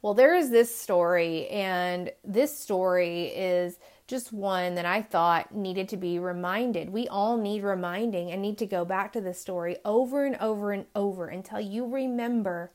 Well, 0.01 0.13
there 0.13 0.33
is 0.33 0.49
this 0.49 0.75
story, 0.75 1.47
and 1.49 2.11
this 2.23 2.57
story 2.57 3.25
is 3.25 3.77
just 4.07 4.33
one 4.33 4.75
that 4.75 4.85
I 4.85 5.01
thought 5.01 5.53
needed 5.53 5.89
to 5.89 5.97
be 5.97 6.17
reminded. 6.17 6.89
We 6.89 7.07
all 7.07 7.37
need 7.37 7.63
reminding 7.63 8.31
and 8.31 8.41
need 8.41 8.57
to 8.59 8.65
go 8.65 8.83
back 8.83 9.13
to 9.13 9.21
this 9.21 9.39
story 9.39 9.77
over 9.85 10.25
and 10.25 10.37
over 10.37 10.71
and 10.71 10.85
over 10.95 11.27
until 11.27 11.59
you 11.59 11.85
remember 11.85 12.71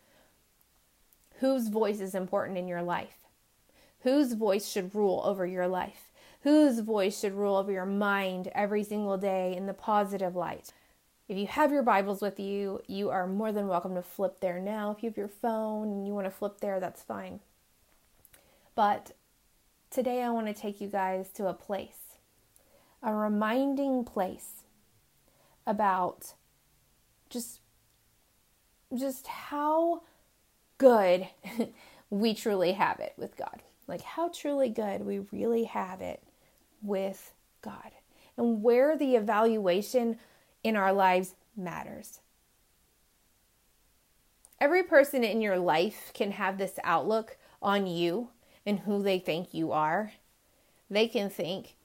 whose 1.40 1.68
voice 1.68 2.00
is 2.00 2.14
important 2.14 2.58
in 2.58 2.68
your 2.68 2.82
life, 2.82 3.18
whose 4.00 4.34
voice 4.34 4.68
should 4.68 4.94
rule 4.94 5.20
over 5.24 5.46
your 5.46 5.66
life 5.66 6.12
whose 6.46 6.78
voice 6.78 7.18
should 7.18 7.34
rule 7.34 7.56
over 7.56 7.72
your 7.72 7.84
mind 7.84 8.48
every 8.54 8.84
single 8.84 9.18
day 9.18 9.56
in 9.56 9.66
the 9.66 9.74
positive 9.74 10.36
light. 10.36 10.72
If 11.26 11.36
you 11.36 11.48
have 11.48 11.72
your 11.72 11.82
Bibles 11.82 12.22
with 12.22 12.38
you, 12.38 12.80
you 12.86 13.10
are 13.10 13.26
more 13.26 13.50
than 13.50 13.66
welcome 13.66 13.96
to 13.96 14.02
flip 14.02 14.38
there 14.38 14.60
now. 14.60 14.92
If 14.92 15.02
you 15.02 15.08
have 15.10 15.16
your 15.16 15.26
phone 15.26 15.88
and 15.88 16.06
you 16.06 16.14
want 16.14 16.26
to 16.26 16.30
flip 16.30 16.60
there, 16.60 16.78
that's 16.78 17.02
fine. 17.02 17.40
But 18.76 19.10
today 19.90 20.22
I 20.22 20.30
want 20.30 20.46
to 20.46 20.54
take 20.54 20.80
you 20.80 20.86
guys 20.86 21.30
to 21.30 21.48
a 21.48 21.52
place, 21.52 22.14
a 23.02 23.12
reminding 23.12 24.04
place 24.04 24.62
about 25.66 26.34
just 27.28 27.58
just 28.96 29.26
how 29.26 30.02
good 30.78 31.26
we 32.10 32.34
truly 32.34 32.70
have 32.70 33.00
it 33.00 33.14
with 33.16 33.36
God. 33.36 33.62
Like 33.88 34.02
how 34.02 34.28
truly 34.28 34.68
good 34.68 35.04
we 35.04 35.18
really 35.32 35.64
have 35.64 36.00
it 36.00 36.22
with 36.82 37.32
God 37.62 37.92
and 38.36 38.62
where 38.62 38.96
the 38.96 39.16
evaluation 39.16 40.18
in 40.62 40.76
our 40.76 40.92
lives 40.92 41.34
matters. 41.56 42.20
Every 44.60 44.82
person 44.82 45.22
in 45.22 45.40
your 45.40 45.58
life 45.58 46.10
can 46.14 46.32
have 46.32 46.58
this 46.58 46.78
outlook 46.82 47.36
on 47.60 47.86
you 47.86 48.30
and 48.64 48.80
who 48.80 49.02
they 49.02 49.18
think 49.18 49.52
you 49.52 49.72
are. 49.72 50.12
They 50.90 51.08
can 51.08 51.28
think, 51.30 51.76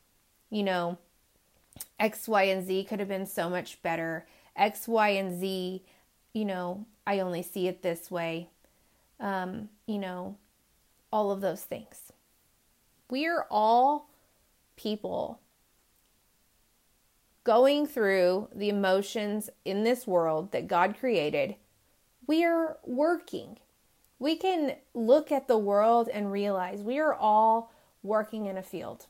you 0.50 0.64
know, 0.64 0.98
X, 2.00 2.28
Y, 2.28 2.44
and 2.44 2.66
Z 2.66 2.86
could 2.86 3.00
have 3.00 3.08
been 3.08 3.26
so 3.26 3.50
much 3.50 3.82
better. 3.82 4.26
X, 4.56 4.88
Y, 4.88 5.10
and 5.10 5.40
Z, 5.40 5.84
you 6.34 6.46
know, 6.46 6.86
I 7.06 7.20
only 7.20 7.42
see 7.42 7.68
it 7.68 7.82
this 7.82 8.10
way. 8.10 8.50
Um, 9.20 9.70
you 9.86 9.98
know, 9.98 10.38
all 11.12 11.32
of 11.32 11.42
those 11.42 11.62
things. 11.62 12.12
We 13.10 13.28
are 13.28 13.46
all 13.52 14.10
people 14.82 15.40
going 17.44 17.88
through 17.88 18.48
the 18.54 18.70
emotions 18.70 19.50
in 19.66 19.84
this 19.84 20.06
world 20.06 20.52
that 20.52 20.68
God 20.68 20.96
created, 21.00 21.56
we 22.28 22.46
are 22.46 22.78
working. 22.86 23.58
We 24.20 24.36
can 24.36 24.76
look 24.94 25.32
at 25.32 25.48
the 25.48 25.58
world 25.58 26.08
and 26.08 26.32
realize 26.32 26.82
we 26.82 27.00
are 27.00 27.16
all 27.16 27.74
working 28.04 28.46
in 28.46 28.58
a 28.58 28.64
field. 28.64 29.08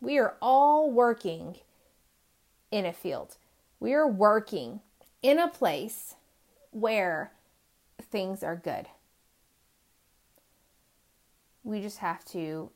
We 0.00 0.18
are 0.18 0.36
all 0.40 0.90
working 0.90 1.56
in 2.70 2.86
a 2.86 2.92
field. 2.92 3.36
We 3.80 3.92
are 3.92 4.08
working 4.08 4.80
in 5.22 5.38
a 5.38 5.48
place 5.48 6.14
where 6.70 7.32
things 8.00 8.42
are 8.42 8.56
good. 8.56 8.86
We 11.62 11.80
just 11.80 11.98
have 11.98 12.24
to 12.26 12.70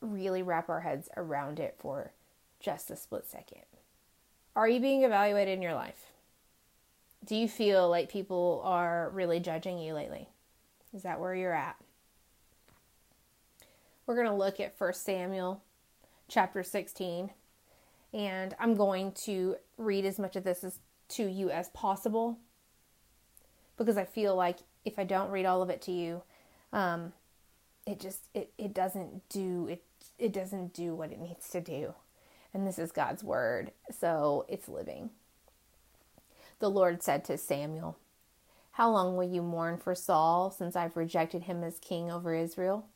really 0.00 0.42
wrap 0.42 0.68
our 0.68 0.80
heads 0.80 1.08
around 1.16 1.60
it 1.60 1.76
for 1.78 2.12
just 2.60 2.90
a 2.90 2.96
split 2.96 3.26
second. 3.26 3.62
Are 4.56 4.68
you 4.68 4.80
being 4.80 5.04
evaluated 5.04 5.54
in 5.54 5.62
your 5.62 5.74
life? 5.74 6.06
Do 7.24 7.36
you 7.36 7.48
feel 7.48 7.88
like 7.88 8.10
people 8.10 8.62
are 8.64 9.10
really 9.10 9.40
judging 9.40 9.78
you 9.78 9.94
lately? 9.94 10.28
Is 10.94 11.02
that 11.02 11.20
where 11.20 11.34
you're 11.34 11.54
at? 11.54 11.76
We're 14.06 14.16
going 14.16 14.26
to 14.26 14.34
look 14.34 14.58
at 14.58 14.74
1 14.76 14.94
Samuel 14.94 15.62
chapter 16.28 16.62
16, 16.62 17.30
and 18.12 18.54
I'm 18.58 18.74
going 18.74 19.12
to 19.12 19.56
read 19.76 20.04
as 20.04 20.18
much 20.18 20.34
of 20.34 20.44
this 20.44 20.64
as, 20.64 20.80
to 21.10 21.26
you 21.26 21.50
as 21.50 21.68
possible 21.68 22.38
because 23.76 23.96
I 23.96 24.04
feel 24.04 24.34
like 24.34 24.58
if 24.84 24.98
I 24.98 25.04
don't 25.04 25.30
read 25.30 25.46
all 25.46 25.62
of 25.62 25.70
it 25.70 25.80
to 25.82 25.92
you, 25.92 26.22
um, 26.72 27.12
it 27.86 27.98
just 27.98 28.28
it, 28.34 28.52
it 28.58 28.74
doesn't 28.74 29.28
do 29.28 29.68
it 29.68 29.82
it 30.20 30.32
doesn't 30.32 30.74
do 30.74 30.94
what 30.94 31.10
it 31.10 31.18
needs 31.18 31.48
to 31.50 31.60
do. 31.60 31.94
And 32.52 32.66
this 32.66 32.78
is 32.78 32.92
God's 32.92 33.24
word, 33.24 33.72
so 33.90 34.44
it's 34.48 34.68
living. 34.68 35.10
The 36.58 36.70
Lord 36.70 37.02
said 37.02 37.24
to 37.24 37.38
Samuel, 37.38 37.96
How 38.72 38.90
long 38.90 39.16
will 39.16 39.28
you 39.28 39.42
mourn 39.42 39.78
for 39.78 39.94
Saul, 39.94 40.50
since 40.50 40.76
I've 40.76 40.96
rejected 40.96 41.44
him 41.44 41.64
as 41.64 41.78
king 41.78 42.10
over 42.10 42.34
Israel? 42.34 42.86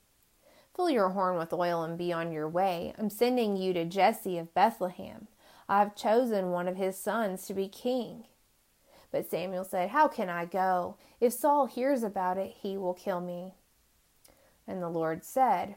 Fill 0.76 0.90
your 0.90 1.11
horn 1.11 1.38
with 1.38 1.52
oil 1.52 1.83
and 1.83 1.97
be 1.97 2.12
on 2.12 2.33
your 2.33 2.49
way. 2.49 2.93
I'm 2.99 3.09
sending 3.09 3.57
you 3.57 3.73
to 3.73 3.85
Jesse 3.85 4.38
of 4.38 4.52
Bethlehem. 4.54 5.28
I 5.69 5.78
have 5.78 5.97
chosen 5.97 6.50
one 6.50 6.69
of 6.69 6.76
his 6.76 6.99
sons 6.99 7.47
to 7.47 7.54
be 7.54 7.69
king. 7.69 8.25
But 9.12 9.31
Samuel 9.31 9.64
said, 9.64 9.90
How 9.90 10.09
can 10.09 10.28
I 10.28 10.45
go? 10.45 10.97
If 11.21 11.33
Saul 11.33 11.66
hears 11.66 12.02
about 12.02 12.37
it, 12.37 12.57
he 12.61 12.76
will 12.76 12.95
kill 12.95 13.21
me. 13.21 13.54
And 14.66 14.83
the 14.83 14.88
Lord 14.88 15.25
said, 15.25 15.76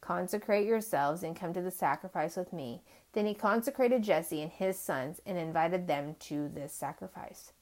Consecrate 0.00 0.66
yourselves 0.66 1.22
and 1.22 1.36
come 1.36 1.52
to 1.52 1.60
the 1.60 1.70
sacrifice 1.70 2.36
with 2.36 2.52
me. 2.52 2.82
Then 3.12 3.26
he 3.26 3.34
consecrated 3.34 4.02
Jesse 4.02 4.42
and 4.42 4.50
his 4.50 4.78
sons 4.78 5.20
and 5.26 5.36
invited 5.36 5.86
them 5.86 6.16
to 6.20 6.48
this 6.48 6.72
sacrifice. 6.72 7.52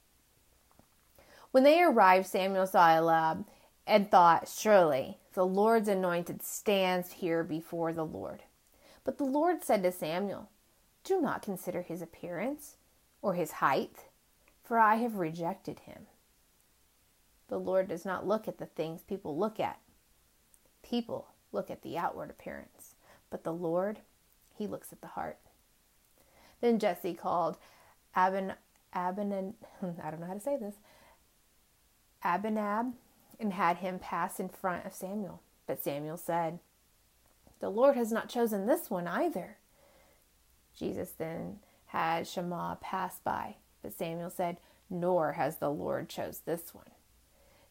When 1.51 1.65
they 1.65 1.83
arrived, 1.83 2.27
Samuel 2.27 2.67
saw 2.67 2.97
Eliab 2.97 3.47
and 3.87 4.11
thought, 4.11 4.49
Surely 4.49 5.19
the 5.33 5.47
Lord's 5.47 5.89
anointed 5.89 6.43
stands 6.43 7.13
here 7.13 7.43
before 7.43 7.93
the 7.93 8.05
Lord. 8.05 8.43
But 9.05 9.19
the 9.19 9.25
Lord 9.25 9.65
said 9.65 9.83
to 9.83 9.93
Samuel, 9.93 10.51
Do 11.05 11.21
not 11.21 11.43
consider 11.43 11.83
his 11.83 12.03
appearance 12.03 12.77
or 13.23 13.35
his 13.35 13.53
height, 13.53 14.05
for 14.63 14.79
I 14.79 14.97
have 14.97 15.17
rejected 15.17 15.81
him. 15.81 16.07
The 17.49 17.59
Lord 17.59 17.89
does 17.89 18.05
not 18.05 18.27
look 18.27 18.47
at 18.47 18.59
the 18.59 18.67
things 18.67 19.03
people 19.03 19.37
look 19.39 19.59
at. 19.59 19.79
People 20.83 21.29
look 21.53 21.71
at 21.71 21.83
the 21.83 21.97
outward 21.97 22.31
appearance, 22.31 22.95
but 23.31 23.45
the 23.45 23.53
Lord, 23.53 24.01
he 24.57 24.67
looks 24.67 24.93
at 24.93 25.01
the 25.01 25.09
heart. 25.09 25.39
Then 26.61 26.79
Jesse 26.79 27.15
called 27.15 27.57
Abin, 28.17 28.55
Abin, 28.95 29.55
I 30.03 30.11
don't 30.11 30.21
know 30.21 30.27
how 30.27 30.35
to 30.35 30.41
say 30.41 30.57
this, 30.57 30.75
Abinab, 32.25 32.93
and 33.39 33.53
had 33.53 33.79
him 33.79 33.99
pass 33.99 34.41
in 34.41 34.49
front 34.49 34.85
of 34.85 34.93
Samuel. 34.93 35.41
But 35.67 35.83
Samuel 35.83 36.17
said, 36.17 36.59
The 37.61 37.71
Lord 37.71 37.97
has 37.97 38.11
not 38.11 38.29
chosen 38.29 38.67
this 38.67 38.91
one 38.91 39.07
either. 39.07 39.59
Jesus 40.77 41.13
then 41.13 41.59
had 41.87 42.27
Shammah 42.27 42.79
pass 42.81 43.21
by, 43.21 43.57
but 43.83 43.93
Samuel 43.93 44.31
said, 44.31 44.59
Nor 44.91 45.33
has 45.33 45.57
the 45.57 45.71
Lord 45.71 46.09
chose 46.09 46.41
this 46.41 46.75
one. 46.75 46.91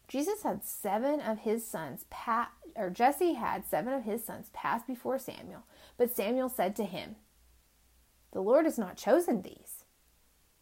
Jesus 0.08 0.42
had 0.42 0.64
seven 0.64 1.20
of 1.20 1.40
his 1.40 1.66
sons 1.66 2.06
pa- 2.08 2.50
or 2.74 2.88
Jesse 2.88 3.34
had 3.34 3.66
seven 3.66 3.92
of 3.92 4.04
his 4.04 4.24
sons 4.24 4.50
pass 4.52 4.82
before 4.82 5.18
Samuel, 5.18 5.64
but 5.98 6.14
Samuel 6.14 6.48
said 6.48 6.74
to 6.76 6.84
him, 6.84 7.16
The 8.32 8.40
Lord 8.40 8.64
has 8.64 8.78
not 8.78 8.96
chosen 8.96 9.42
these. 9.42 9.84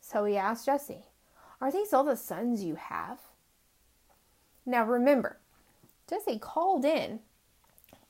So 0.00 0.25
he 0.25 0.37
asked 0.37 0.67
Jesse, 0.67 1.07
Are 1.61 1.71
these 1.71 1.93
all 1.93 2.05
the 2.05 2.17
sons 2.17 2.65
you 2.65 2.75
have? 2.75 3.21
Now 4.65 4.85
remember, 4.85 5.38
Jesse 6.09 6.38
called 6.38 6.85
in 6.85 7.21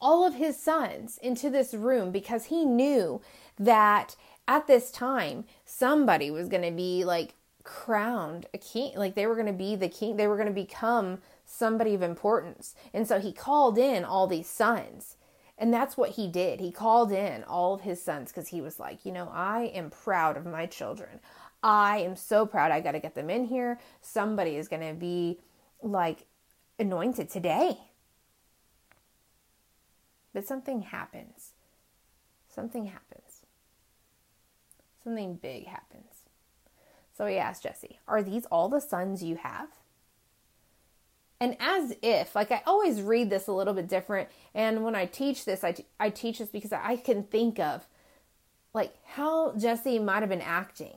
all 0.00 0.26
of 0.26 0.35
his 0.35 0.59
sons 0.59 1.19
into 1.19 1.50
this 1.50 1.75
room 1.75 2.11
because 2.11 2.47
he 2.47 2.64
knew 2.64 3.21
that 3.59 4.16
at 4.49 4.66
this 4.66 4.90
time 4.90 5.45
somebody 5.64 6.31
was 6.31 6.49
going 6.49 6.62
to 6.62 6.71
be 6.71 7.05
like 7.05 7.35
crowned 7.66 8.46
a 8.54 8.58
king. 8.58 8.92
Like 8.96 9.14
they 9.14 9.26
were 9.26 9.35
going 9.35 9.46
to 9.49 9.52
be 9.52 9.76
the 9.76 9.88
king 9.88 10.16
they 10.16 10.28
were 10.28 10.37
going 10.37 10.49
to 10.49 10.54
become 10.54 11.18
somebody 11.44 11.94
of 11.94 12.00
importance. 12.00 12.75
And 12.94 13.06
so 13.06 13.20
he 13.20 13.32
called 13.32 13.76
in 13.76 14.04
all 14.04 14.26
these 14.26 14.49
sons. 14.49 15.16
And 15.58 15.73
that's 15.73 15.96
what 15.96 16.11
he 16.11 16.28
did. 16.28 16.61
He 16.61 16.70
called 16.70 17.12
in 17.12 17.42
all 17.44 17.75
of 17.75 17.80
his 17.82 18.00
sons 18.02 18.30
because 18.30 18.49
he 18.49 18.61
was 18.61 18.78
like 18.78 19.04
you 19.04 19.12
know 19.12 19.30
i 19.32 19.64
am 19.75 19.90
proud 19.90 20.37
of 20.37 20.46
my 20.46 20.64
children. 20.66 21.20
I 21.62 21.99
am 21.99 22.16
so 22.16 22.46
proud 22.46 22.70
i 22.70 22.80
got 22.80 22.92
to 22.92 23.00
get 23.00 23.14
them 23.14 23.28
in 23.28 23.44
here. 23.44 23.80
Somebody 24.00 24.56
is 24.56 24.69
going 24.69 24.86
to 24.86 24.95
be 24.95 25.41
like 25.82 26.26
anointed 26.78 27.28
today. 27.28 27.76
But 30.32 30.47
something 30.47 30.82
happens. 30.82 31.52
Something 32.49 32.86
happens. 32.86 33.43
Something 35.02 35.36
big 35.36 35.67
happens 35.67 36.05
so 37.17 37.26
he 37.26 37.39
asked 37.39 37.63
Jesse, 37.63 37.99
Are 38.07 38.23
these 38.23 38.45
all 38.47 38.69
the 38.69 38.81
sons 38.81 39.23
you 39.23 39.37
have? 39.37 39.69
And 41.41 41.57
as 41.61 41.95
if, 42.02 42.35
like 42.35 42.50
I 42.50 42.63
always 42.67 43.02
read 43.02 43.31
this 43.31 43.47
a 43.47 43.52
little 43.52 43.75
bit 43.75 43.89
different. 43.89 44.29
And 44.55 44.85
when 44.85 44.95
I 44.95 45.07
teach 45.07 45.45
this, 45.45 45.65
I, 45.65 45.73
t- 45.73 45.87
I 46.00 46.11
teach 46.11 46.39
this 46.39 46.49
because 46.49 46.73
I 46.73 46.97
can 46.97 47.25
think 47.25 47.59
of 47.59 47.87
like 48.75 48.95
how 49.05 49.55
Jesse 49.57 49.99
might 49.99 50.21
have 50.21 50.29
been 50.29 50.41
acting. 50.41 50.97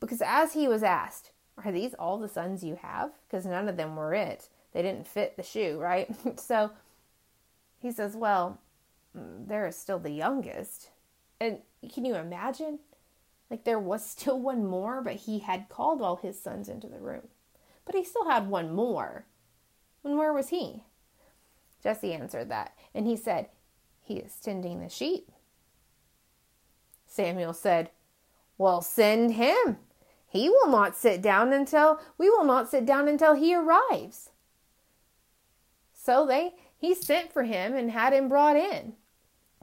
Because 0.00 0.22
as 0.24 0.52
he 0.52 0.68
was 0.68 0.82
asked, 0.82 1.30
Are 1.64 1.72
these 1.72 1.94
all 1.94 2.18
the 2.18 2.28
sons 2.28 2.64
you 2.64 2.78
have? 2.82 3.12
Because 3.28 3.46
none 3.46 3.68
of 3.68 3.76
them 3.76 3.96
were 3.96 4.14
it. 4.14 4.48
They 4.72 4.82
didn't 4.82 5.06
fit 5.06 5.36
the 5.36 5.42
shoe, 5.42 5.78
right? 5.80 6.08
so 6.38 6.72
he 7.80 7.92
says, 7.92 8.16
Well, 8.16 8.58
mm, 9.16 9.46
they're 9.46 9.70
still 9.70 10.00
the 10.00 10.10
youngest. 10.10 10.90
And 11.40 11.58
can 11.92 12.04
you 12.04 12.16
imagine? 12.16 12.80
Like 13.50 13.64
there 13.64 13.78
was 13.78 14.04
still 14.10 14.40
one 14.40 14.66
more, 14.66 15.02
but 15.02 15.14
he 15.14 15.40
had 15.40 15.68
called 15.68 16.02
all 16.02 16.16
his 16.16 16.40
sons 16.40 16.68
into 16.68 16.88
the 16.88 16.98
room. 16.98 17.28
But 17.84 17.94
he 17.94 18.04
still 18.04 18.28
had 18.28 18.48
one 18.48 18.74
more. 18.74 19.26
And 20.04 20.18
where 20.18 20.32
was 20.32 20.48
he? 20.48 20.84
Jesse 21.82 22.12
answered 22.12 22.48
that, 22.48 22.76
and 22.94 23.06
he 23.06 23.16
said, 23.16 23.48
He 24.02 24.14
is 24.14 24.34
tending 24.36 24.80
the 24.80 24.88
sheep. 24.88 25.30
Samuel 27.06 27.52
said, 27.52 27.90
Well, 28.58 28.82
send 28.82 29.34
him. 29.34 29.78
He 30.28 30.48
will 30.48 30.68
not 30.68 30.96
sit 30.96 31.22
down 31.22 31.52
until 31.52 32.00
we 32.18 32.28
will 32.28 32.44
not 32.44 32.68
sit 32.68 32.84
down 32.84 33.08
until 33.08 33.34
he 33.34 33.54
arrives. 33.54 34.30
So 35.92 36.26
they 36.26 36.54
he 36.76 36.94
sent 36.94 37.32
for 37.32 37.44
him 37.44 37.74
and 37.74 37.90
had 37.90 38.12
him 38.12 38.28
brought 38.28 38.56
in. 38.56 38.94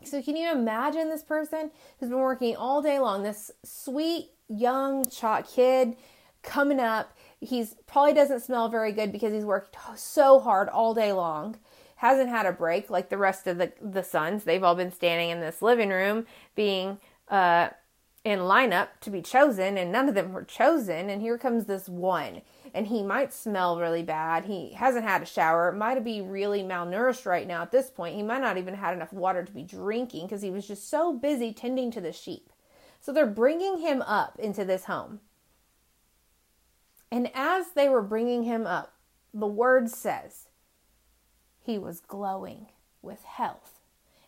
So, 0.05 0.21
can 0.21 0.35
you 0.35 0.51
imagine 0.51 1.09
this 1.09 1.23
person 1.23 1.71
who's 1.99 2.09
been 2.09 2.19
working 2.19 2.55
all 2.55 2.81
day 2.81 2.99
long? 2.99 3.23
This 3.23 3.51
sweet 3.63 4.31
young 4.47 5.05
chalk 5.09 5.47
kid 5.47 5.95
coming 6.41 6.79
up. 6.79 7.15
He's 7.39 7.75
probably 7.87 8.13
doesn't 8.13 8.41
smell 8.41 8.69
very 8.69 8.91
good 8.91 9.11
because 9.11 9.33
he's 9.33 9.45
worked 9.45 9.75
so 9.95 10.39
hard 10.39 10.69
all 10.69 10.93
day 10.93 11.11
long. 11.11 11.57
Hasn't 11.97 12.29
had 12.29 12.45
a 12.45 12.51
break 12.51 12.89
like 12.89 13.09
the 13.09 13.17
rest 13.17 13.47
of 13.47 13.57
the 13.57 13.71
the 13.81 14.03
sons. 14.03 14.43
They've 14.43 14.63
all 14.63 14.75
been 14.75 14.91
standing 14.91 15.29
in 15.29 15.39
this 15.39 15.61
living 15.61 15.89
room 15.89 16.25
being 16.55 16.99
uh, 17.29 17.69
in 18.23 18.39
lineup 18.39 18.89
to 19.01 19.09
be 19.09 19.21
chosen, 19.21 19.77
and 19.77 19.91
none 19.91 20.09
of 20.09 20.15
them 20.15 20.33
were 20.33 20.43
chosen. 20.43 21.09
And 21.09 21.21
here 21.21 21.37
comes 21.37 21.65
this 21.65 21.87
one 21.87 22.41
and 22.73 22.87
he 22.87 23.03
might 23.03 23.31
smell 23.31 23.79
really 23.79 24.01
bad. 24.01 24.45
He 24.45 24.73
hasn't 24.73 25.05
had 25.05 25.21
a 25.21 25.25
shower. 25.25 25.71
Might 25.71 26.03
be 26.03 26.21
really 26.21 26.63
malnourished 26.63 27.25
right 27.25 27.47
now 27.47 27.61
at 27.61 27.71
this 27.71 27.91
point. 27.91 28.15
He 28.15 28.23
might 28.23 28.41
not 28.41 28.57
even 28.57 28.73
had 28.73 28.95
enough 28.95 29.13
water 29.13 29.43
to 29.43 29.51
be 29.51 29.63
drinking 29.63 30.25
because 30.25 30.41
he 30.41 30.49
was 30.49 30.67
just 30.67 30.89
so 30.89 31.13
busy 31.13 31.53
tending 31.53 31.91
to 31.91 32.01
the 32.01 32.11
sheep. 32.11 32.49
So 32.99 33.11
they're 33.11 33.27
bringing 33.27 33.79
him 33.79 34.01
up 34.01 34.39
into 34.39 34.65
this 34.65 34.85
home. 34.85 35.19
And 37.11 37.29
as 37.35 37.73
they 37.75 37.89
were 37.89 38.01
bringing 38.01 38.43
him 38.43 38.65
up, 38.65 38.93
the 39.33 39.45
word 39.45 39.89
says 39.89 40.47
he 41.61 41.77
was 41.77 41.99
glowing 41.99 42.67
with 43.03 43.23
health 43.23 43.81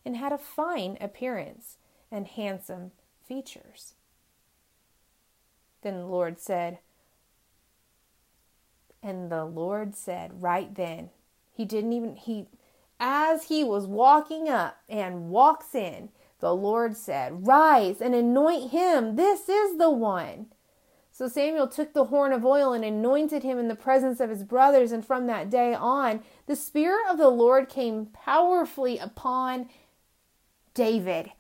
and 0.06 0.16
had 0.16 0.32
a 0.32 0.38
fine 0.38 0.98
appearance 1.02 1.78
and 2.12 2.28
handsome 2.28 2.92
features. 3.28 3.96
Then 5.82 5.98
the 5.98 6.06
Lord 6.06 6.40
said, 6.40 6.80
and 9.06 9.32
the 9.32 9.46
Lord 9.46 9.96
said 9.96 10.42
right 10.42 10.74
then, 10.74 11.12
He 11.54 11.64
didn't 11.64 11.94
even, 11.94 12.16
He, 12.16 12.48
as 13.00 13.44
He 13.44 13.64
was 13.64 13.86
walking 13.86 14.50
up 14.50 14.80
and 14.90 15.30
walks 15.30 15.76
in, 15.76 16.10
the 16.40 16.56
Lord 16.56 16.98
said, 16.98 17.48
Rise 17.48 18.02
and 18.02 18.16
anoint 18.16 18.72
him. 18.72 19.16
This 19.16 19.48
is 19.48 19.78
the 19.78 19.92
one. 19.92 20.48
So 21.12 21.28
Samuel 21.28 21.68
took 21.68 21.94
the 21.94 22.06
horn 22.06 22.34
of 22.34 22.44
oil 22.44 22.74
and 22.74 22.84
anointed 22.84 23.42
him 23.42 23.58
in 23.58 23.70
the 23.70 23.76
presence 23.76 24.20
of 24.20 24.30
his 24.30 24.44
brothers. 24.44 24.92
And 24.92 25.06
from 25.06 25.28
that 25.28 25.50
day 25.50 25.74
on, 25.74 26.22
the 26.46 26.58
Spirit 26.58 27.06
of 27.10 27.18
the 27.18 27.30
Lord 27.30 27.70
came 27.70 28.08
powerfully 28.08 28.98
upon 28.98 29.70
David. 30.74 31.32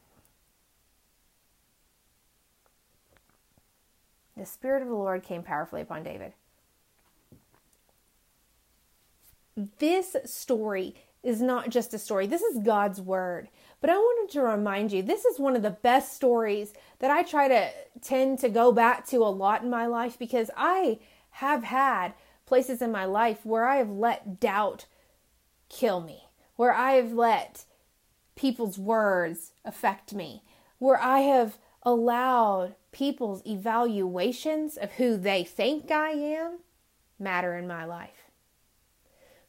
The 4.37 4.45
Spirit 4.45 4.81
of 4.81 4.87
the 4.87 4.95
Lord 4.95 5.23
came 5.23 5.43
powerfully 5.43 5.81
upon 5.81 6.03
David 6.03 6.33
this 9.55 10.15
story 10.25 10.95
is 11.23 11.41
not 11.41 11.69
just 11.69 11.93
a 11.93 11.99
story, 11.99 12.27
this 12.27 12.41
is 12.41 12.59
God's 12.59 13.01
word. 13.01 13.49
But 13.81 13.89
I 13.89 13.97
wanted 13.97 14.31
to 14.33 14.41
remind 14.41 14.91
you 14.91 15.01
this 15.01 15.25
is 15.25 15.39
one 15.39 15.55
of 15.55 15.61
the 15.61 15.71
best 15.71 16.13
stories 16.13 16.73
that 16.99 17.11
I 17.11 17.23
try 17.23 17.47
to 17.47 17.69
tend 18.01 18.39
to 18.39 18.49
go 18.49 18.71
back 18.71 19.05
to 19.07 19.17
a 19.17 19.29
lot 19.29 19.63
in 19.63 19.69
my 19.69 19.85
life 19.85 20.17
because 20.17 20.49
I 20.55 20.99
have 21.31 21.63
had 21.63 22.13
places 22.45 22.81
in 22.81 22.91
my 22.91 23.05
life 23.05 23.45
where 23.45 23.65
I 23.65 23.77
have 23.77 23.89
let 23.89 24.39
doubt 24.39 24.85
kill 25.69 26.01
me, 26.01 26.23
where 26.55 26.73
I 26.73 26.93
have 26.93 27.13
let 27.13 27.65
people's 28.35 28.77
words 28.77 29.51
affect 29.63 30.13
me, 30.13 30.43
where 30.77 31.01
I 31.01 31.21
have 31.21 31.57
allowed 31.83 32.75
people's 32.91 33.45
evaluations 33.45 34.77
of 34.77 34.93
who 34.93 35.17
they 35.17 35.43
think 35.43 35.91
I 35.91 36.11
am 36.11 36.59
matter 37.19 37.57
in 37.57 37.67
my 37.67 37.85
life. 37.85 38.24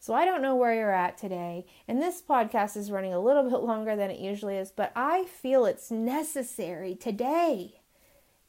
So 0.07 0.15
I 0.15 0.25
don't 0.25 0.41
know 0.41 0.55
where 0.55 0.73
you're 0.73 0.95
at 0.95 1.19
today, 1.19 1.67
and 1.89 2.01
this 2.01 2.23
podcast 2.23 2.77
is 2.77 2.93
running 2.93 3.13
a 3.13 3.19
little 3.19 3.43
bit 3.51 3.63
longer 3.63 3.97
than 3.97 4.09
it 4.09 4.21
usually 4.21 4.57
is, 4.57 4.71
but 4.71 4.93
I 4.95 5.25
feel 5.25 5.67
it's 5.67 5.91
necessary 5.91 6.95
today. 6.95 7.81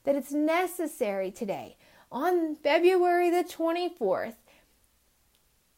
That 0.04 0.16
it's 0.16 0.32
necessary 0.32 1.32
today 1.32 1.78
on 2.12 2.54
February 2.58 3.32
the 3.32 3.44
24th 3.44 4.36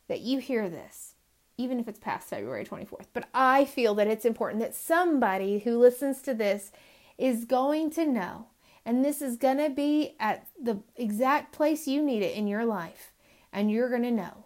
that 0.09 0.19
you 0.19 0.39
hear 0.39 0.67
this, 0.67 1.13
even 1.55 1.79
if 1.79 1.87
it's 1.87 1.97
past 1.97 2.27
February 2.27 2.65
24th. 2.65 3.07
But 3.13 3.29
I 3.33 3.63
feel 3.63 3.95
that 3.95 4.07
it's 4.07 4.25
important 4.25 4.61
that 4.61 4.75
somebody 4.75 5.59
who 5.59 5.79
listens 5.79 6.21
to 6.23 6.33
this 6.33 6.73
is 7.17 7.45
going 7.45 7.89
to 7.91 8.05
know, 8.05 8.47
and 8.85 9.05
this 9.05 9.21
is 9.21 9.37
going 9.37 9.59
to 9.59 9.69
be 9.69 10.17
at 10.19 10.45
the 10.61 10.81
exact 10.97 11.53
place 11.53 11.87
you 11.87 12.01
need 12.01 12.21
it 12.21 12.35
in 12.35 12.47
your 12.47 12.65
life, 12.65 13.13
and 13.53 13.71
you're 13.71 13.89
going 13.89 14.03
to 14.03 14.11
know 14.11 14.43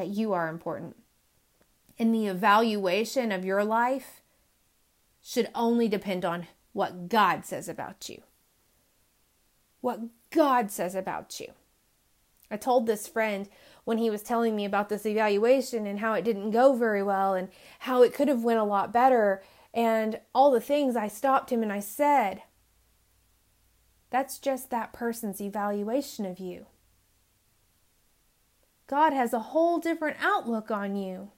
that 0.00 0.08
you 0.08 0.32
are 0.32 0.48
important. 0.48 0.96
And 1.98 2.14
the 2.14 2.26
evaluation 2.26 3.30
of 3.30 3.44
your 3.44 3.62
life 3.62 4.22
should 5.22 5.50
only 5.54 5.88
depend 5.88 6.24
on 6.24 6.46
what 6.72 7.10
God 7.10 7.44
says 7.44 7.68
about 7.68 8.08
you. 8.08 8.22
What 9.82 10.00
God 10.30 10.70
says 10.70 10.94
about 10.94 11.38
you. 11.38 11.52
I 12.50 12.56
told 12.56 12.86
this 12.86 13.06
friend 13.06 13.46
when 13.84 13.98
he 13.98 14.08
was 14.08 14.22
telling 14.22 14.56
me 14.56 14.64
about 14.64 14.88
this 14.88 15.04
evaluation 15.04 15.86
and 15.86 16.00
how 16.00 16.14
it 16.14 16.24
didn't 16.24 16.52
go 16.52 16.72
very 16.72 17.02
well 17.02 17.34
and 17.34 17.50
how 17.80 18.02
it 18.02 18.14
could 18.14 18.28
have 18.28 18.42
went 18.42 18.58
a 18.58 18.64
lot 18.64 18.94
better 18.94 19.42
and 19.74 20.18
all 20.34 20.50
the 20.50 20.62
things 20.62 20.96
I 20.96 21.08
stopped 21.08 21.52
him 21.52 21.62
and 21.62 21.70
I 21.70 21.80
said 21.80 22.40
that's 24.08 24.38
just 24.38 24.70
that 24.70 24.94
person's 24.94 25.42
evaluation 25.42 26.24
of 26.24 26.38
you. 26.38 26.64
God 28.90 29.12
has 29.12 29.32
a 29.32 29.38
whole 29.38 29.78
different 29.78 30.16
outlook 30.20 30.68
on 30.68 30.96
you. 30.96 31.30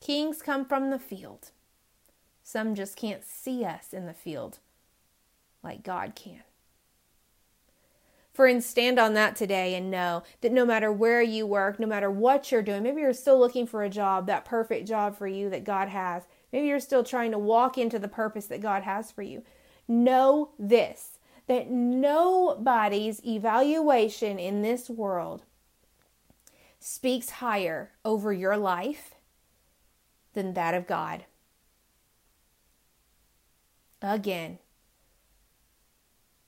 Kings 0.00 0.40
come 0.40 0.64
from 0.64 0.88
the 0.88 0.98
field. 0.98 1.50
Some 2.42 2.74
just 2.74 2.96
can't 2.96 3.22
see 3.22 3.62
us 3.62 3.92
in 3.92 4.06
the 4.06 4.14
field 4.14 4.60
like 5.62 5.82
God 5.82 6.14
can. 6.14 6.40
Friends, 8.32 8.64
stand 8.64 8.98
on 8.98 9.12
that 9.12 9.36
today 9.36 9.74
and 9.74 9.90
know 9.90 10.22
that 10.40 10.52
no 10.52 10.64
matter 10.64 10.90
where 10.90 11.20
you 11.20 11.46
work, 11.46 11.78
no 11.78 11.86
matter 11.86 12.10
what 12.10 12.50
you're 12.50 12.62
doing, 12.62 12.82
maybe 12.82 13.02
you're 13.02 13.12
still 13.12 13.38
looking 13.38 13.66
for 13.66 13.82
a 13.82 13.90
job, 13.90 14.26
that 14.26 14.46
perfect 14.46 14.88
job 14.88 15.18
for 15.18 15.26
you 15.26 15.50
that 15.50 15.64
God 15.64 15.90
has. 15.90 16.22
Maybe 16.50 16.68
you're 16.68 16.80
still 16.80 17.04
trying 17.04 17.30
to 17.30 17.38
walk 17.38 17.76
into 17.76 17.98
the 17.98 18.08
purpose 18.08 18.46
that 18.46 18.62
God 18.62 18.84
has 18.84 19.10
for 19.10 19.20
you. 19.20 19.42
Know 19.86 20.52
this 20.58 21.11
that 21.46 21.70
nobody's 21.70 23.24
evaluation 23.24 24.38
in 24.38 24.62
this 24.62 24.88
world 24.88 25.42
speaks 26.78 27.30
higher 27.30 27.92
over 28.04 28.32
your 28.32 28.56
life 28.56 29.14
than 30.34 30.54
that 30.54 30.74
of 30.74 30.86
God. 30.86 31.24
Again, 34.00 34.58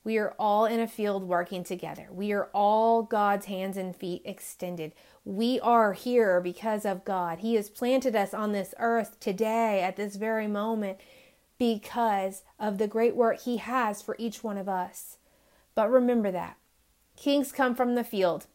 we 0.02 0.18
are 0.18 0.34
all 0.38 0.66
in 0.66 0.80
a 0.80 0.86
field 0.86 1.24
working 1.24 1.64
together. 1.64 2.08
We 2.10 2.32
are 2.32 2.50
all 2.52 3.02
God's 3.02 3.46
hands 3.46 3.78
and 3.78 3.96
feet 3.96 4.20
extended. 4.26 4.92
We 5.24 5.58
are 5.60 5.94
here 5.94 6.42
because 6.42 6.84
of 6.84 7.06
God. 7.06 7.38
He 7.38 7.54
has 7.54 7.70
planted 7.70 8.14
us 8.14 8.34
on 8.34 8.52
this 8.52 8.74
earth 8.78 9.18
today 9.18 9.82
at 9.82 9.96
this 9.96 10.16
very 10.16 10.46
moment 10.46 10.98
because 11.58 12.42
of 12.58 12.78
the 12.78 12.88
great 12.88 13.16
work 13.16 13.40
He 13.40 13.58
has 13.58 14.02
for 14.02 14.16
each 14.18 14.42
one 14.42 14.58
of 14.58 14.68
us. 14.68 15.18
But 15.74 15.90
remember 15.90 16.30
that 16.30 16.56
kings 17.16 17.52
come 17.52 17.74
from 17.74 17.94
the 17.94 18.04
field, 18.04 18.46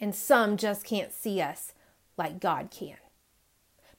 and 0.00 0.14
some 0.14 0.56
just 0.56 0.84
can't 0.84 1.12
see 1.12 1.40
us 1.40 1.72
like 2.16 2.40
God 2.40 2.70
can. 2.70 2.96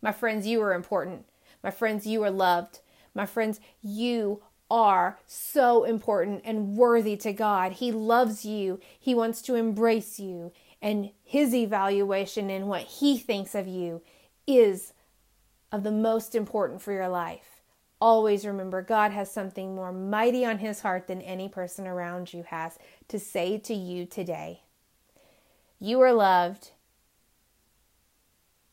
My 0.02 0.12
friends, 0.12 0.47
you 0.47 0.62
are 0.62 0.73
important. 0.73 1.25
My 1.63 1.71
friends, 1.71 2.08
you 2.08 2.23
are 2.23 2.32
loved. 2.32 2.80
My 3.13 3.25
friends, 3.25 3.60
you 3.82 4.41
are 4.71 5.19
so 5.25 5.84
important 5.84 6.41
and 6.45 6.78
worthy 6.78 7.17
to 7.17 7.34
God. 7.34 7.73
He 7.73 7.91
loves 7.91 8.45
you, 8.45 8.80
He 8.99 9.15
wants 9.15 9.41
to 9.43 9.56
embrace 9.56 10.19
you, 10.19 10.52
and 10.82 11.12
His 11.23 11.54
evaluation 11.54 12.49
and 12.49 12.67
what 12.67 12.84
He 12.84 13.17
thinks 13.17 13.56
of 13.56 13.67
you 13.67 14.02
is 14.47 14.93
of 15.71 15.84
the 15.84 15.91
most 15.91 16.36
important 16.36 16.82
for 16.82 16.93
your 16.93 17.10
life. 17.10 17.58
Always 18.01 18.45
remember, 18.45 18.81
God 18.81 19.12
has 19.12 19.29
something 19.29 19.75
more 19.75 19.91
mighty 19.91 20.45
on 20.45 20.59
His 20.59 20.81
heart 20.81 21.07
than 21.07 21.21
any 21.21 21.49
person 21.49 21.85
around 21.85 22.33
you 22.33 22.43
has 22.43 22.79
to 23.09 23.19
say 23.19 23.57
to 23.57 23.73
you 23.73 24.05
today. 24.05 24.63
You 25.79 25.99
are 26.01 26.13
loved, 26.13 26.71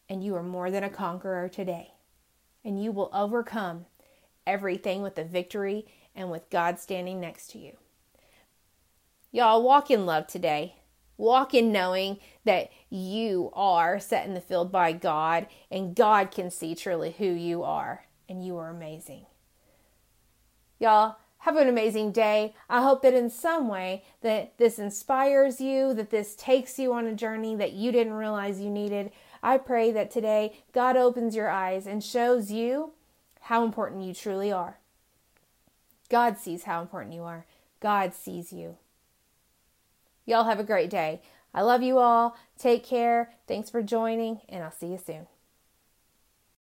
and 0.09 0.23
you 0.23 0.37
are 0.37 0.43
more 0.45 0.71
than 0.71 0.85
a 0.85 0.91
conqueror 0.91 1.49
today. 1.49 1.93
And 2.65 2.83
you 2.83 2.93
will 2.93 3.11
overcome 3.13 3.87
everything 4.47 5.03
with 5.03 5.17
the 5.17 5.25
victory 5.25 5.87
and 6.15 6.31
with 6.31 6.49
God 6.51 6.79
standing 6.79 7.21
next 7.21 7.51
to 7.51 7.59
you. 7.59 7.77
Y'all, 9.33 9.63
walk 9.63 9.91
in 9.91 10.07
love 10.07 10.29
today. 10.29 10.77
Walk 11.17 11.53
in 11.53 11.73
knowing 11.73 12.19
that 12.45 12.71
you 12.91 13.51
are 13.55 13.99
set 13.99 14.27
in 14.27 14.35
the 14.35 14.41
field 14.41 14.71
by 14.71 14.93
God, 14.93 15.47
and 15.71 15.97
God 15.97 16.31
can 16.31 16.51
see 16.51 16.75
truly 16.75 17.13
who 17.19 17.27
you 17.27 17.63
are 17.63 18.06
and 18.29 18.45
you 18.45 18.57
are 18.59 18.71
amazing. 18.71 19.27
Y'all, 20.79 21.17
have 21.39 21.57
an 21.57 21.69
amazing 21.69 22.13
day. 22.13 22.55
I 22.69 22.83
hope 22.83 23.03
that 23.03 23.15
in 23.15 23.31
some 23.31 23.69
way 23.69 24.05
that 24.21 24.59
this 24.59 24.79
inspires 24.79 25.61
you, 25.61 25.95
that 25.95 26.11
this 26.11 26.35
takes 26.35 26.79
you 26.79 26.93
on 26.93 27.07
a 27.07 27.15
journey 27.15 27.55
that 27.57 27.73
you 27.73 27.93
didn't 27.93 28.15
realize 28.15 28.61
you 28.61 28.69
needed. 28.69 29.13
I 29.43 29.59
pray 29.59 29.93
that 29.93 30.11
today 30.11 30.59
God 30.73 30.97
opens 30.97 31.37
your 31.37 31.49
eyes 31.49 31.87
and 31.87 32.03
shows 32.03 32.51
you 32.51 32.93
how 33.43 33.65
important 33.65 34.03
you 34.03 34.13
truly 34.13 34.51
are. 34.51 34.79
God 36.09 36.37
sees 36.39 36.65
how 36.65 36.83
important 36.83 37.15
you 37.15 37.23
are. 37.23 37.47
God 37.81 38.13
sees 38.13 38.53
you. 38.53 38.77
Y'all 40.25 40.45
have 40.45 40.59
a 40.59 40.65
great 40.65 40.91
day. 40.91 41.21
I 41.55 41.63
love 41.63 41.83
you 41.83 41.99
all. 41.99 42.37
Take 42.59 42.85
care. 42.85 43.31
Thanks 43.47 43.71
for 43.71 43.83
joining, 43.83 44.41
and 44.49 44.65
I'll 44.65 44.73
see 44.73 44.89
you 44.89 44.99
soon. 44.99 45.27